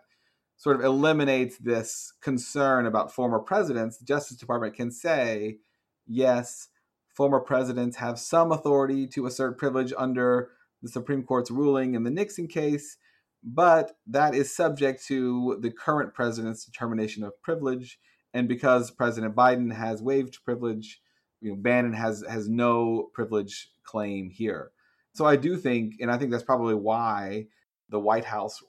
[0.57, 5.59] sort of eliminates this concern about former presidents, the Justice Department can say,
[6.07, 6.68] yes,
[7.09, 10.50] former presidents have some authority to assert privilege under
[10.82, 12.96] the Supreme Court's ruling in the Nixon case,
[13.42, 17.98] but that is subject to the current president's determination of privilege.
[18.34, 21.00] And because President Biden has waived privilege,
[21.40, 24.70] you know, Bannon has has no privilege claim here.
[25.14, 27.46] So I do think, and I think that's probably why
[27.88, 28.62] the White House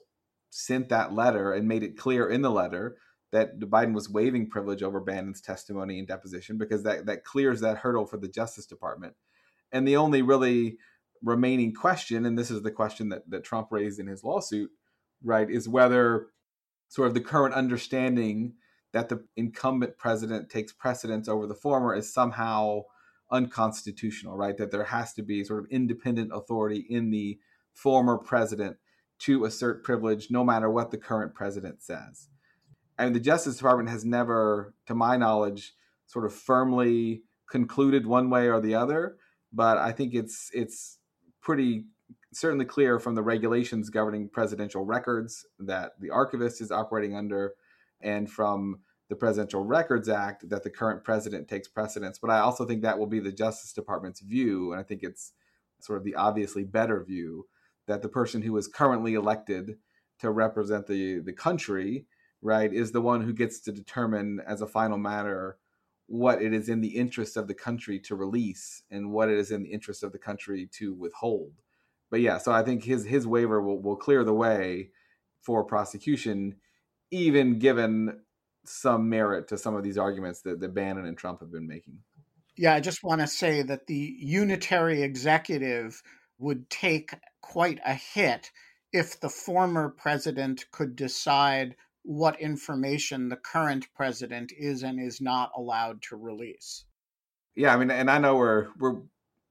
[0.50, 2.96] sent that letter and made it clear in the letter
[3.32, 7.78] that Biden was waiving privilege over Bannon's testimony and deposition because that, that clears that
[7.78, 9.14] hurdle for the Justice Department.
[9.72, 10.78] And the only really
[11.24, 14.70] remaining question, and this is the question that, that Trump raised in his lawsuit,
[15.22, 16.26] right, is whether
[16.88, 18.54] sort of the current understanding
[18.92, 22.82] that the incumbent president takes precedence over the former is somehow
[23.32, 24.56] unconstitutional, right?
[24.56, 27.38] That there has to be sort of independent authority in the
[27.72, 28.76] former president
[29.20, 32.28] to assert privilege no matter what the current president says.
[32.96, 35.72] And the Justice Department has never, to my knowledge,
[36.06, 39.16] sort of firmly concluded one way or the other.
[39.52, 40.98] But I think it's it's
[41.44, 41.84] pretty
[42.32, 47.54] certainly clear from the regulations governing presidential records that the archivist is operating under,
[48.00, 52.18] and from the Presidential Records Act that the current president takes precedence.
[52.18, 55.32] But I also think that will be the Justice Department's view, and I think it's
[55.80, 57.46] sort of the obviously better view
[57.86, 59.76] that the person who is currently elected
[60.20, 62.06] to represent the the country,
[62.40, 65.58] right, is the one who gets to determine as a final matter
[66.06, 69.50] what it is in the interest of the country to release and what it is
[69.50, 71.52] in the interest of the country to withhold.
[72.10, 74.90] But yeah, so I think his his waiver will, will clear the way
[75.40, 76.56] for prosecution,
[77.10, 78.20] even given
[78.64, 81.98] some merit to some of these arguments that, that Bannon and Trump have been making.
[82.56, 86.02] Yeah, I just want to say that the unitary executive
[86.38, 88.50] would take quite a hit
[88.92, 91.74] if the former president could decide
[92.04, 96.84] what information the current president is and is not allowed to release.
[97.56, 98.96] Yeah, I mean, and I know we're we're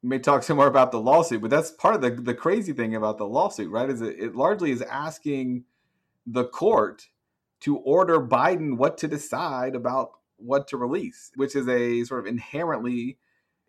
[0.02, 2.96] may talk some more about the lawsuit, but that's part of the the crazy thing
[2.96, 3.90] about the lawsuit, right?
[3.90, 5.64] Is it, it largely is asking
[6.26, 7.10] the court
[7.62, 12.28] to order Biden what to decide about what to release, which is a sort of
[12.28, 13.18] inherently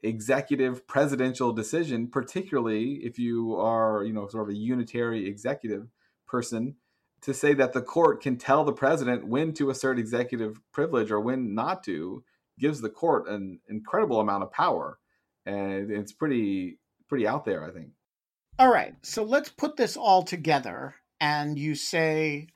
[0.03, 5.89] executive presidential decision, particularly if you are, you know, sort of a unitary executive
[6.26, 6.76] person,
[7.25, 11.20] to say that the court can tell the president when to assert executive privilege or
[11.20, 12.22] when not to
[12.59, 14.99] gives the court an incredible amount of power.
[15.47, 17.89] And it's pretty pretty out there, I think.
[18.59, 18.95] All right.
[19.03, 22.49] So let's put this all together and you say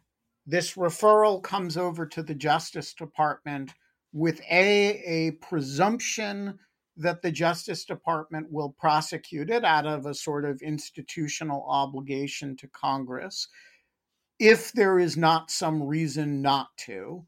[0.47, 3.73] this referral comes over to the Justice Department
[4.13, 6.59] with a a presumption
[6.99, 12.69] that the Justice Department will prosecute it out of a sort of institutional obligation to
[12.69, 13.49] Congress
[14.39, 17.27] if there is not some reason not to.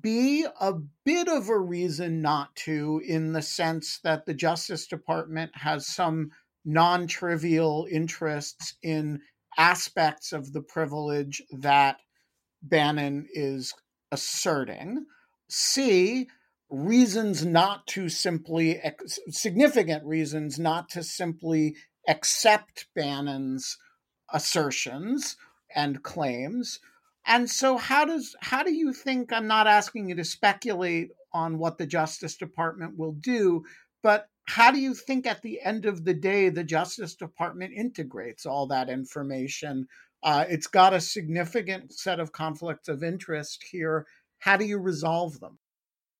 [0.00, 0.72] be a
[1.04, 6.30] bit of a reason not to, in the sense that the Justice Department has some
[6.64, 9.20] non trivial interests in
[9.56, 11.98] aspects of the privilege that
[12.62, 13.72] Bannon is
[14.10, 15.06] asserting.
[15.48, 16.28] C,
[16.68, 18.80] reasons not to simply,
[19.28, 21.76] significant reasons not to simply
[22.08, 23.78] accept Bannon's
[24.32, 25.36] assertions
[25.76, 26.80] and claims.
[27.26, 31.58] And so how does how do you think I'm not asking you to speculate on
[31.58, 33.64] what the Justice Department will do,
[34.02, 38.46] but how do you think at the end of the day the Justice Department integrates
[38.46, 39.88] all that information?
[40.22, 44.06] Uh, it's got a significant set of conflicts of interest here.
[44.38, 45.58] How do you resolve them?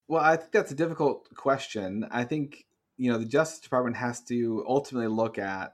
[0.07, 2.05] Well, I think that's a difficult question.
[2.11, 2.65] I think
[2.97, 5.73] you know the Justice Department has to ultimately look at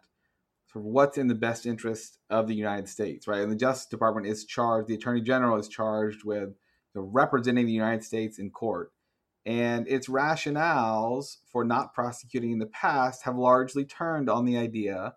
[0.73, 3.41] what's in the best interest of the United States, right?
[3.41, 6.55] And the Justice Department is charged, the Attorney General is charged with
[6.95, 8.91] representing the United States in court.
[9.45, 15.15] And its rationales for not prosecuting in the past have largely turned on the idea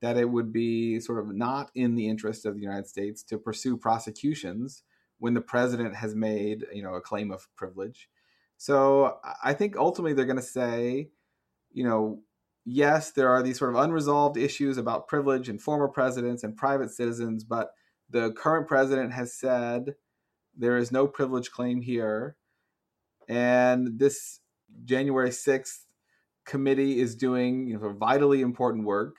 [0.00, 3.38] that it would be sort of not in the interest of the United States to
[3.38, 4.82] pursue prosecutions
[5.18, 8.08] when the president has made, you know, a claim of privilege.
[8.56, 11.10] So I think ultimately they're going to say,
[11.72, 12.22] you know,
[12.66, 16.90] yes, there are these sort of unresolved issues about privilege and former presidents and private
[16.90, 17.70] citizens, but
[18.10, 19.94] the current president has said
[20.54, 22.36] there is no privilege claim here.
[23.28, 24.40] And this
[24.84, 25.84] January 6th
[26.44, 29.16] committee is doing you know, vitally important work.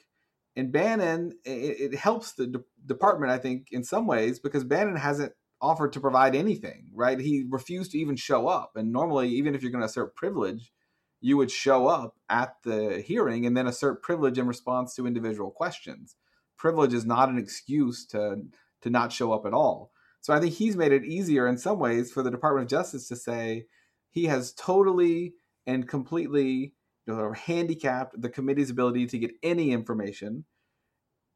[0.56, 4.96] And Bannon, it, it helps the de- department, I think, in some ways, because Bannon
[4.96, 7.20] hasn't offered to provide anything, right?
[7.20, 8.72] He refused to even show up.
[8.76, 10.72] And normally, even if you're going to assert privilege,
[11.20, 15.52] you would show up at the hearing and then assert privilege in response to individual
[15.52, 16.16] questions.
[16.58, 18.44] Privilege is not an excuse to
[18.82, 19.92] to not show up at all.
[20.22, 23.08] So I think he's made it easier in some ways for the Department of Justice
[23.08, 23.66] to say
[24.10, 25.34] he has totally
[25.66, 26.74] and completely
[27.06, 30.46] you know, handicapped the committee's ability to get any information.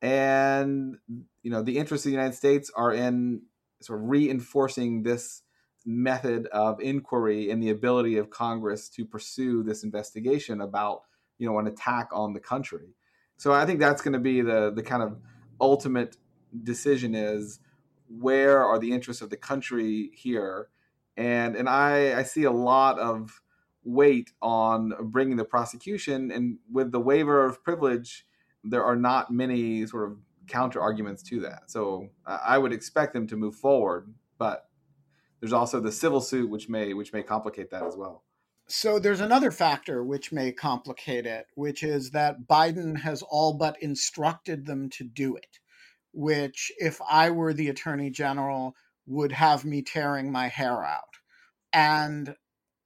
[0.02, 0.98] And
[1.44, 3.44] you know the interests of the United States are in
[3.82, 5.42] sort of reinforcing this
[5.86, 11.04] method of inquiry and the ability of Congress to pursue this investigation about
[11.38, 12.96] you know an attack on the country.
[13.38, 15.18] So I think that's going to be the the kind of
[15.60, 16.18] ultimate
[16.64, 17.60] decision is
[18.08, 20.70] where are the interests of the country here,
[21.18, 23.42] and and I I see a lot of
[23.84, 28.26] weight on bringing the prosecution and with the waiver of privilege
[28.64, 30.18] there are not many sort of
[30.48, 34.68] counter arguments to that so i would expect them to move forward but
[35.42, 38.24] there's also the civil suit, which may which may complicate that as well.
[38.68, 43.76] So there's another factor which may complicate it, which is that Biden has all but
[43.82, 45.60] instructed them to do it,
[46.14, 48.76] which if I were the attorney general
[49.08, 51.18] would have me tearing my hair out.
[51.74, 52.36] And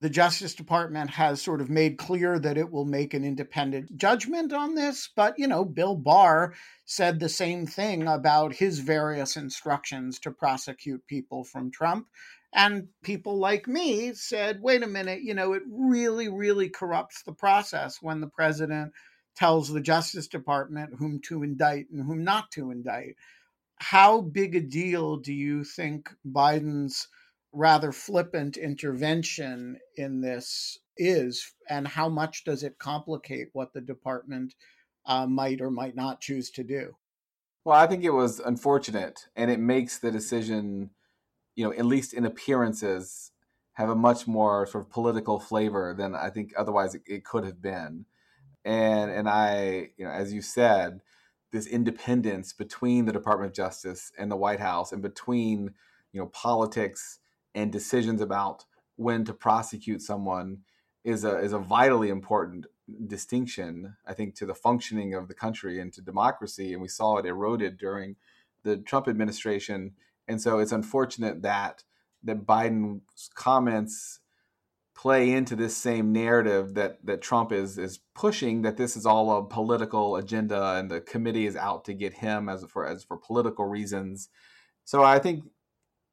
[0.01, 4.53] the Justice Department has sort of made clear that it will make an independent judgment
[4.53, 5.10] on this.
[5.16, 6.53] But, you know, Bill Barr
[6.86, 12.08] said the same thing about his various instructions to prosecute people from Trump.
[12.56, 17.34] And people like me said, wait a minute, you know, it really, really corrupts the
[17.34, 18.93] process when the president
[19.36, 23.18] tells the Justice Department whom to indict and whom not to indict.
[23.80, 27.10] How big a deal do you think Biden's
[27.51, 34.56] rather flippant intervention in this is, and how much does it complicate what the department
[35.06, 36.95] uh, might or might not choose to do?
[37.66, 40.91] Well, I think it was unfortunate, and it makes the decision
[41.56, 43.32] you know, at least in appearances,
[43.74, 47.43] have a much more sort of political flavor than I think otherwise it, it could
[47.45, 48.06] have been.
[48.64, 51.01] And and I, you know, as you said,
[51.51, 55.74] this independence between the Department of Justice and the White House, and between
[56.12, 57.20] you know politics
[57.53, 58.66] and decisions about
[58.97, 60.60] when to prosecute someone,
[61.03, 62.66] is a is a vitally important
[63.08, 63.95] distinction.
[64.08, 67.26] I think to the functioning of the country and to democracy, and we saw it
[67.26, 68.16] eroded during
[68.64, 69.93] the Trump administration
[70.28, 71.84] and so it's unfortunate that
[72.23, 74.19] that Biden's comments
[74.95, 79.38] play into this same narrative that that Trump is is pushing that this is all
[79.38, 83.17] a political agenda and the committee is out to get him as for as for
[83.17, 84.30] political reasons.
[84.86, 85.43] So I think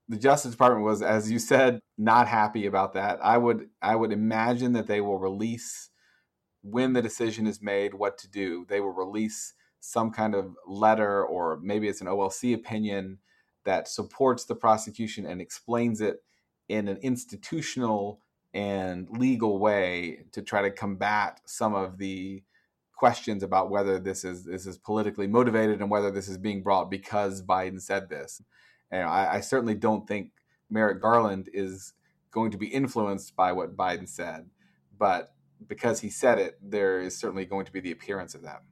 [0.09, 3.21] the Justice Department was, as you said, not happy about that.
[3.23, 5.91] I would I would imagine that they will release
[6.63, 8.67] when the decision is made what to do.
[8.69, 13.19] They will release some kind of letter or maybe it's an OLC opinion
[13.65, 16.23] that supports the prosecution and explains it
[16.69, 18.21] in an institutional
[18.55, 22.43] and legal way to try to combat some of the
[22.95, 26.91] questions about whether this is this is politically motivated and whether this is being brought
[26.91, 28.41] because Biden said this.
[28.91, 30.31] And I, I certainly don't think
[30.71, 31.95] Merrick Garland is
[32.31, 34.49] going to be influenced by what Biden said,
[34.99, 35.35] but
[35.67, 38.63] because he said it, there is certainly going to be the appearance of that.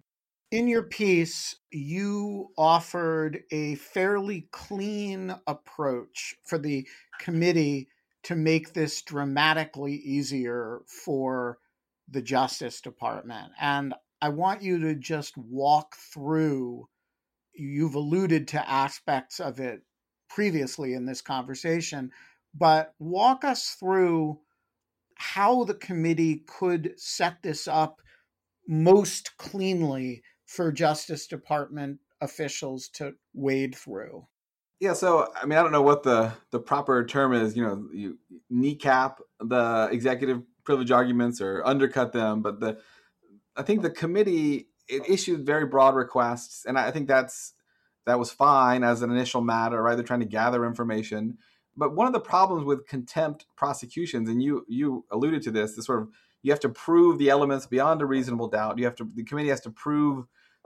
[0.51, 6.89] In your piece, you offered a fairly clean approach for the
[7.21, 7.89] committee
[8.25, 11.59] to make this dramatically easier for
[12.09, 13.53] the Justice Department.
[13.61, 16.89] And I want you to just walk through,
[17.55, 19.83] you've alluded to aspects of it
[20.29, 22.11] previously in this conversation,
[22.55, 24.41] but walk us through
[25.15, 28.01] how the committee could set this up
[28.67, 34.27] most cleanly for Justice Department officials to wade through?
[34.81, 37.57] Yeah, so I mean, I don't know what the the proper term is.
[37.57, 42.79] You know, you kneecap the executive privilege arguments or undercut them, but the
[43.57, 47.53] I think the committee it issued very broad requests, and I think that's
[48.07, 49.81] that was fine as an initial matter.
[49.81, 51.39] Right, they're trying to gather information,
[51.77, 55.83] but one of the problems with contempt prosecutions, and you you alluded to this, the
[55.83, 56.09] sort of
[56.43, 58.79] you have to prove the elements beyond a reasonable doubt.
[58.79, 60.25] You have to the committee has to prove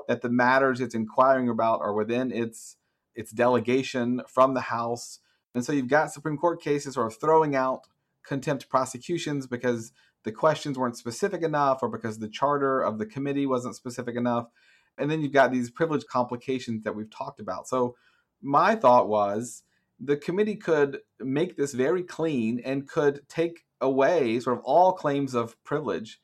[0.08, 2.76] that the matters it's inquiring about are within its
[3.14, 5.20] its delegation from the House.
[5.54, 7.86] And so you've got Supreme Court cases sort of throwing out
[8.26, 9.92] contempt prosecutions because
[10.24, 14.48] the questions weren't specific enough or because the charter of the committee wasn't specific enough.
[14.98, 17.68] And then you've got these privilege complications that we've talked about.
[17.68, 17.94] So
[18.42, 19.62] my thought was
[20.00, 25.34] the committee could make this very clean and could take away sort of all claims
[25.34, 26.20] of privilege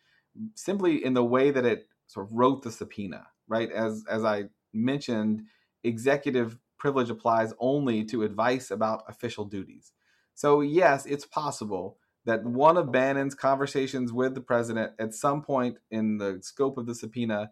[0.54, 3.70] simply in the way that it sort of wrote the subpoena right?
[3.70, 5.42] As as I mentioned,
[5.84, 9.92] executive privilege applies only to advice about official duties.
[10.34, 15.78] So yes, it's possible that one of Bannon's conversations with the president at some point
[15.90, 17.50] in the scope of the subpoena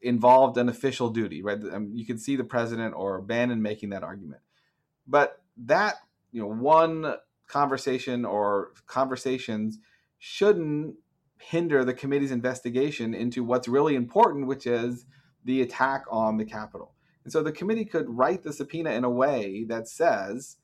[0.00, 1.58] involved an official duty, right?
[1.72, 4.42] I mean, you can see the president or Bannon making that argument.
[5.06, 5.96] But that,
[6.32, 7.14] you know, one
[7.48, 9.78] conversation or conversations
[10.18, 10.96] shouldn't
[11.38, 15.04] hinder the committee's investigation into what's really important, which is
[15.46, 16.92] the attack on the Capitol.
[17.24, 20.56] And so the committee could write the subpoena in a way that says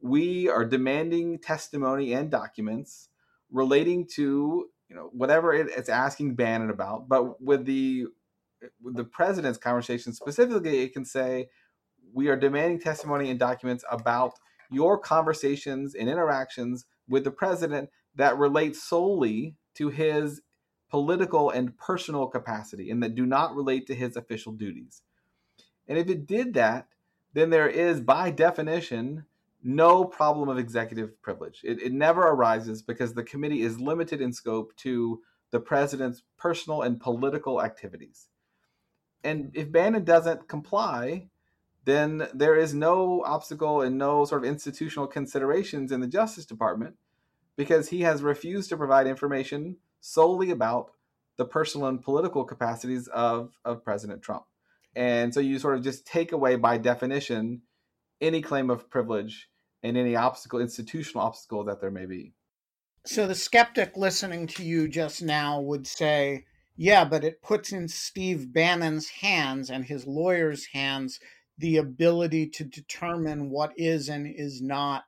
[0.00, 3.08] we are demanding testimony and documents
[3.50, 8.06] relating to you know whatever it's asking Bannon about, but with the
[8.82, 11.48] with the president's conversation specifically, it can say
[12.12, 14.34] we are demanding testimony and documents about
[14.70, 20.42] your conversations and interactions with the president that relate solely to his
[20.92, 25.00] political and personal capacity and that do not relate to his official duties.
[25.88, 26.88] And if it did that,
[27.32, 29.24] then there is, by definition,
[29.64, 31.62] no problem of executive privilege.
[31.64, 36.82] It, it never arises because the committee is limited in scope to the president's personal
[36.82, 38.28] and political activities.
[39.24, 41.28] And if Bannon doesn't comply,
[41.86, 46.96] then there is no obstacle and no sort of institutional considerations in the Justice Department
[47.56, 50.90] because he has refused to provide information solely about
[51.38, 54.44] the personal and political capacities of, of President Trump.
[54.94, 57.62] And so you sort of just take away, by definition,
[58.20, 59.48] any claim of privilege
[59.82, 62.34] and any obstacle, institutional obstacle that there may be.
[63.06, 66.44] So the skeptic listening to you just now would say,
[66.76, 71.18] yeah, but it puts in Steve Bannon's hands and his lawyer's hands
[71.58, 75.04] the ability to determine what is and is not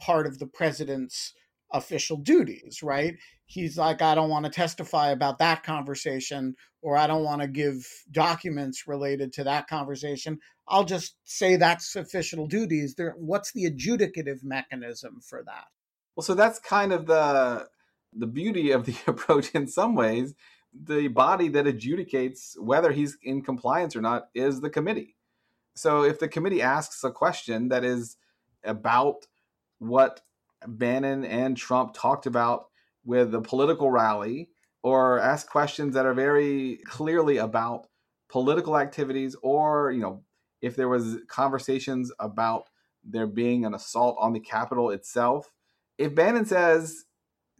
[0.00, 1.34] part of the president's
[1.72, 3.16] official duties, right?
[3.46, 7.48] He's like, I don't want to testify about that conversation, or I don't want to
[7.48, 10.38] give documents related to that conversation.
[10.68, 12.94] I'll just say that's official duties.
[12.94, 15.64] There, what's the adjudicative mechanism for that?
[16.14, 17.68] Well, so that's kind of the
[18.12, 20.34] the beauty of the approach in some ways.
[20.72, 25.16] The body that adjudicates whether he's in compliance or not is the committee.
[25.74, 28.16] So if the committee asks a question that is
[28.64, 29.26] about
[29.78, 30.20] what
[30.66, 32.66] Bannon and Trump talked about
[33.04, 34.50] with the political rally
[34.82, 37.86] or ask questions that are very clearly about
[38.28, 40.22] political activities or, you know,
[40.62, 42.64] if there was conversations about
[43.02, 45.50] there being an assault on the Capitol itself.
[45.98, 47.04] If Bannon says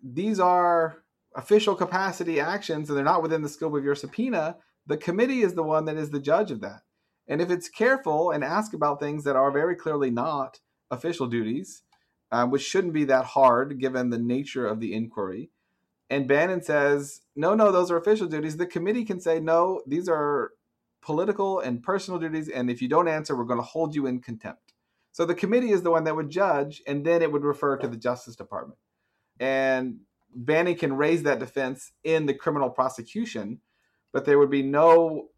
[0.02, 0.98] these are
[1.34, 5.54] official capacity actions and they're not within the scope of your subpoena, the committee is
[5.54, 6.82] the one that is the judge of that.
[7.28, 10.58] And if it's careful and ask about things that are very clearly not
[10.90, 11.82] official duties,
[12.32, 15.50] um, which shouldn't be that hard given the nature of the inquiry.
[16.08, 18.56] And Bannon says, no, no, those are official duties.
[18.56, 20.52] The committee can say, no, these are
[21.02, 22.48] political and personal duties.
[22.48, 24.74] And if you don't answer, we're going to hold you in contempt.
[25.12, 27.88] So the committee is the one that would judge, and then it would refer to
[27.88, 28.78] the Justice Department.
[29.38, 30.00] And
[30.34, 33.60] Bannon can raise that defense in the criminal prosecution,
[34.12, 35.29] but there would be no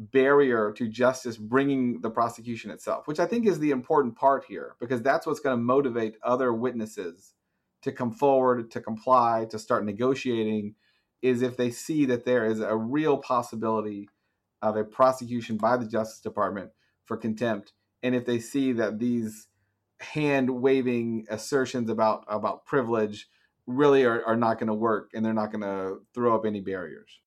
[0.00, 4.74] barrier to justice bringing the prosecution itself, which I think is the important part here,
[4.80, 7.34] because that's what's going to motivate other witnesses
[7.82, 10.74] to come forward, to comply, to start negotiating
[11.22, 14.08] is if they see that there is a real possibility
[14.62, 16.70] of a prosecution by the Justice Department
[17.04, 17.72] for contempt,
[18.02, 19.48] and if they see that these
[20.00, 23.28] hand waving assertions about about privilege
[23.66, 26.60] really are, are not going to work and they're not going to throw up any
[26.60, 27.20] barriers.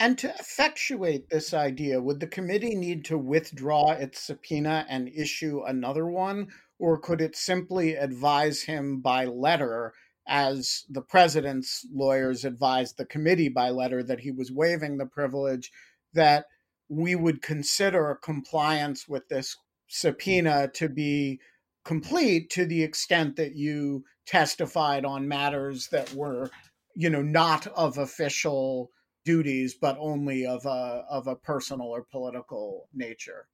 [0.00, 5.62] And to effectuate this idea, would the committee need to withdraw its subpoena and issue
[5.64, 6.48] another one?
[6.78, 9.92] Or could it simply advise him by letter,
[10.26, 15.70] as the president's lawyers advised the committee by letter that he was waiving the privilege,
[16.12, 16.46] that
[16.88, 21.40] we would consider compliance with this subpoena to be
[21.84, 26.50] complete to the extent that you testified on matters that were,
[26.96, 28.90] you know, not of official
[29.24, 33.48] duties, but only of a of a personal or political nature.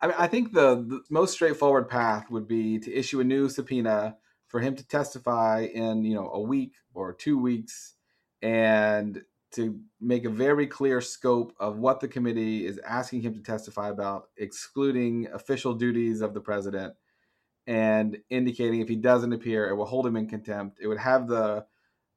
[0.00, 3.48] I mean, I think the, the most straightforward path would be to issue a new
[3.48, 7.94] subpoena for him to testify in, you know, a week or two weeks,
[8.40, 13.42] and to make a very clear scope of what the committee is asking him to
[13.42, 16.94] testify about, excluding official duties of the president
[17.68, 20.78] and indicating if he doesn't appear, it will hold him in contempt.
[20.80, 21.66] It would have the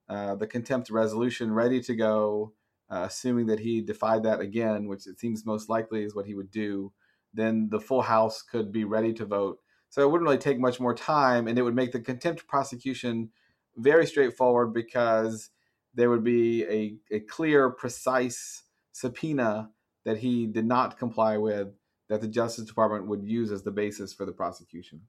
[0.08, 2.54] uh, the contempt resolution ready to go,
[2.92, 6.36] uh, assuming that he defied that again, which it seems most likely is what he
[6.36, 6.92] would do.
[7.34, 9.60] Then the full House could be ready to vote.
[9.89, 13.30] So it wouldn't really take much more time, and it would make the contempt prosecution
[13.78, 15.50] very straightforward because
[15.94, 19.70] there would be a, a clear, precise subpoena
[20.06, 21.70] that he did not comply with
[22.10, 25.02] that the Justice Department would use as the basis for the prosecution.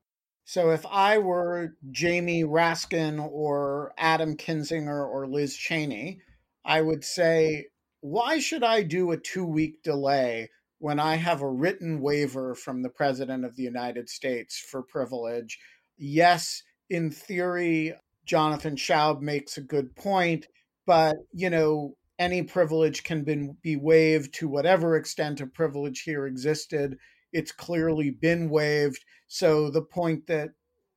[0.44, 6.20] So if I were Jamie Raskin or Adam Kinzinger or Liz Cheney,
[6.64, 7.66] I would say,
[8.02, 12.82] why should I do a two week delay when I have a written waiver from
[12.82, 15.58] the President of the United States for privilege?
[15.96, 17.94] Yes, in theory,
[18.26, 20.48] Jonathan Shaub makes a good point,
[20.84, 26.26] but, you know, any privilege can be, be waived to whatever extent a privilege here
[26.26, 26.98] existed.
[27.32, 29.04] It's clearly been waived.
[29.28, 30.50] So the point that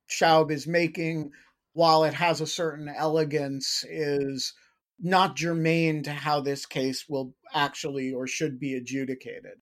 [0.09, 1.31] Shaub is making,
[1.73, 4.53] while it has a certain elegance, is
[4.99, 9.59] not germane to how this case will actually or should be adjudicated.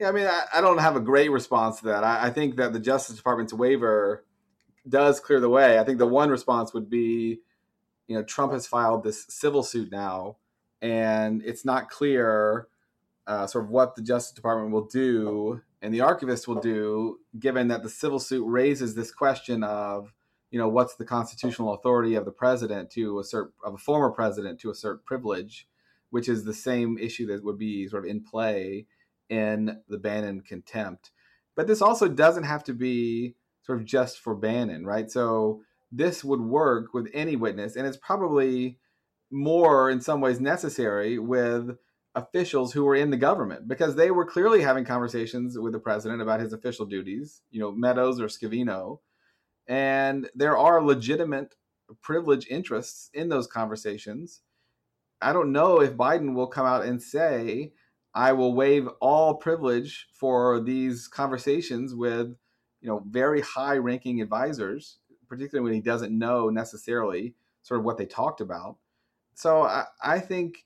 [0.00, 2.04] Yeah, I mean, I, I don't have a great response to that.
[2.04, 4.24] I, I, think that the Justice Department's waiver
[4.88, 5.78] does clear the way.
[5.78, 7.40] I think the one response would be,
[8.06, 10.36] you know, Trump has filed this civil suit now,
[10.82, 12.68] and it's not clear
[13.26, 17.68] uh, sort of what the Justice Department will do and the archivist will do, given
[17.68, 20.12] that the civil suit raises this question of,
[20.50, 24.60] you know, what's the constitutional authority of the president to assert of a former president
[24.60, 25.68] to assert privilege,
[26.10, 28.86] which is the same issue that would be sort of in play
[29.28, 31.10] in the Bannon contempt.
[31.56, 35.10] But this also doesn't have to be sort of just for Bannon, right?
[35.10, 38.78] So this would work with any witness, and it's probably
[39.30, 41.76] more in some ways necessary with
[42.14, 46.22] officials who were in the government because they were clearly having conversations with the president
[46.22, 49.00] about his official duties, you know, Meadows or Scavino.
[49.68, 51.54] And there are legitimate
[52.02, 54.42] privilege interests in those conversations.
[55.20, 57.72] I don't know if Biden will come out and say,
[58.14, 62.36] I will waive all privilege for these conversations with,
[62.80, 64.98] you know, very high ranking advisors,
[65.28, 68.76] particularly when he doesn't know necessarily sort of what they talked about.
[69.34, 70.64] So I, I think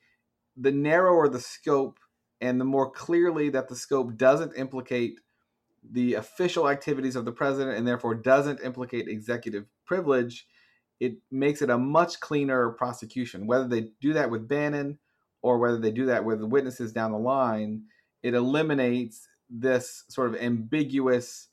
[0.57, 1.99] the narrower the scope
[2.41, 5.21] and the more clearly that the scope doesn't implicate
[5.89, 10.47] the official activities of the president and therefore doesn't implicate executive privilege,
[11.01, 13.47] it makes it a much cleaner prosecution.
[13.47, 14.99] Whether they do that with Bannon
[15.43, 17.85] or whether they do that with witnesses down the line,
[18.23, 21.49] it eliminates this sort of ambiguous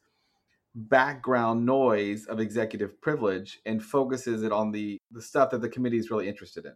[0.76, 5.98] background noise of executive privilege and focuses it on the, the stuff that the committee
[5.98, 6.74] is really interested in.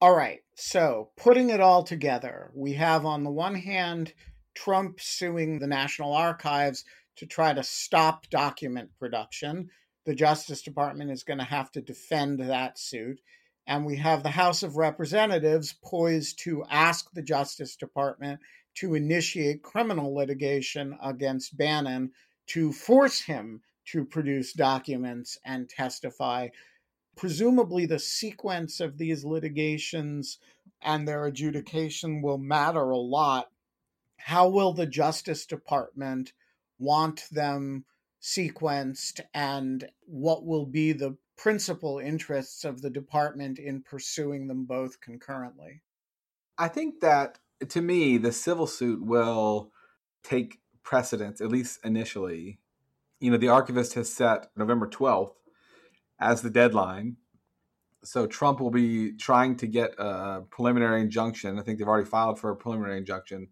[0.00, 0.40] All right.
[0.56, 4.12] So, putting it all together, we have on the one hand
[4.54, 6.84] Trump suing the National Archives
[7.16, 9.70] to try to stop document production.
[10.06, 13.20] The Justice Department is going to have to defend that suit.
[13.66, 18.40] And we have the House of Representatives poised to ask the Justice Department
[18.76, 22.10] to initiate criminal litigation against Bannon
[22.48, 26.48] to force him to produce documents and testify
[27.16, 30.38] presumably the sequence of these litigations
[30.82, 33.48] and their adjudication will matter a lot.
[34.24, 36.32] How will the Justice Department
[36.78, 37.84] want them
[38.22, 44.98] sequenced, and what will be the principal interests of the department in pursuing them both
[45.02, 45.82] concurrently?
[46.56, 49.70] I think that to me, the civil suit will
[50.22, 52.60] take precedence, at least initially.
[53.20, 55.34] You know, the archivist has set November 12th
[56.18, 57.18] as the deadline.
[58.04, 61.58] So Trump will be trying to get a preliminary injunction.
[61.58, 63.48] I think they've already filed for a preliminary injunction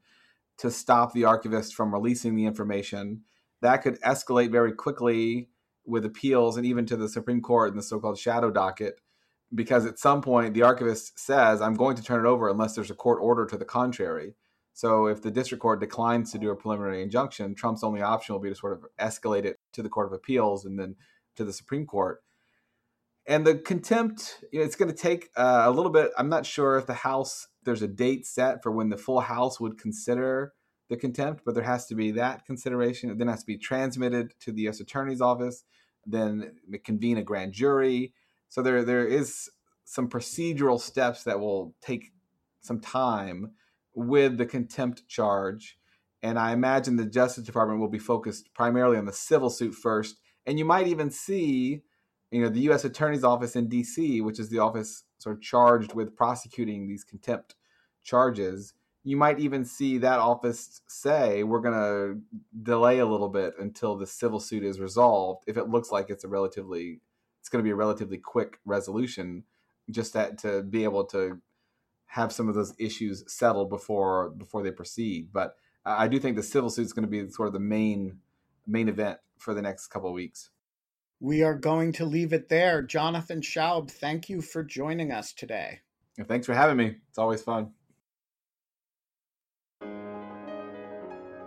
[0.58, 3.22] to stop the archivist from releasing the information.
[3.60, 5.48] That could escalate very quickly
[5.84, 9.00] with appeals and even to the Supreme Court in the so-called shadow docket
[9.54, 12.90] because at some point the archivist says i'm going to turn it over unless there's
[12.90, 14.34] a court order to the contrary
[14.72, 18.40] so if the district court declines to do a preliminary injunction trump's only option will
[18.40, 20.96] be to sort of escalate it to the court of appeals and then
[21.36, 22.22] to the supreme court
[23.26, 26.46] and the contempt you know, it's going to take uh, a little bit i'm not
[26.46, 30.52] sure if the house there's a date set for when the full house would consider
[30.88, 34.32] the contempt but there has to be that consideration it then has to be transmitted
[34.40, 35.64] to the u.s attorney's office
[36.04, 36.52] then
[36.84, 38.12] convene a grand jury
[38.48, 39.48] so there there is
[39.84, 42.12] some procedural steps that will take
[42.60, 43.52] some time
[43.94, 45.78] with the contempt charge.
[46.22, 50.16] And I imagine the Justice Department will be focused primarily on the civil suit first.
[50.46, 51.82] And you might even see,
[52.32, 52.84] you know, the U.S.
[52.84, 57.54] Attorney's Office in D.C., which is the office sort of charged with prosecuting these contempt
[58.02, 58.72] charges.
[59.04, 62.20] You might even see that office say, we're going to
[62.62, 66.24] delay a little bit until the civil suit is resolved if it looks like it's
[66.24, 67.00] a relatively
[67.38, 69.42] it's going to be a relatively quick resolution
[69.90, 71.40] just that to be able to
[72.06, 76.42] have some of those issues settled before before they proceed but i do think the
[76.42, 78.16] civil suit is going to be sort of the main
[78.64, 80.50] main event for the next couple of weeks
[81.22, 85.78] we are going to leave it there jonathan shaub thank you for joining us today
[86.26, 87.70] thanks for having me it's always fun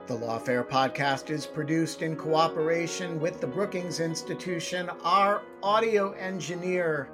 [0.08, 4.88] The Lawfare podcast is produced in cooperation with the Brookings Institution.
[5.04, 7.10] Our audio engineer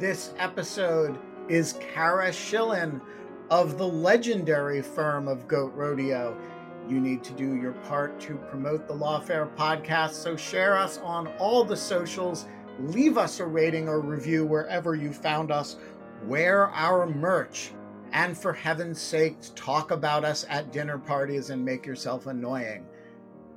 [0.00, 3.00] this episode is Cara Shillenn
[3.48, 6.36] of the legendary firm of Goat Rodeo.
[6.88, 11.28] You need to do your part to promote the Lawfare podcast, so share us on
[11.38, 12.46] all the socials,
[12.80, 15.76] leave us a rating or review wherever you found us,
[16.26, 17.72] wear our merch
[18.12, 22.84] and for heaven's sakes, talk about us at dinner parties and make yourself annoying.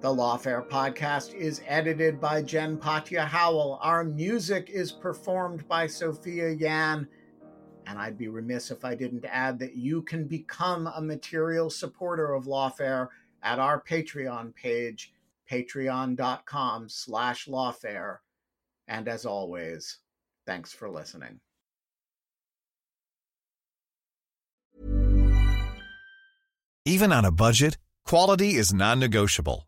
[0.02, 3.80] The Lawfare podcast is edited by Jen Patja Howell.
[3.82, 7.08] Our music is performed by Sophia Yan.
[7.86, 12.34] And I'd be remiss if I didn't add that you can become a material supporter
[12.34, 13.10] of Lawfare
[13.44, 15.14] at our Patreon page,
[15.50, 18.18] patreon.com slash lawfare.
[18.88, 20.00] And as always,
[20.46, 21.40] thanks for listening.
[26.86, 29.68] Even on a budget, quality is non-negotiable.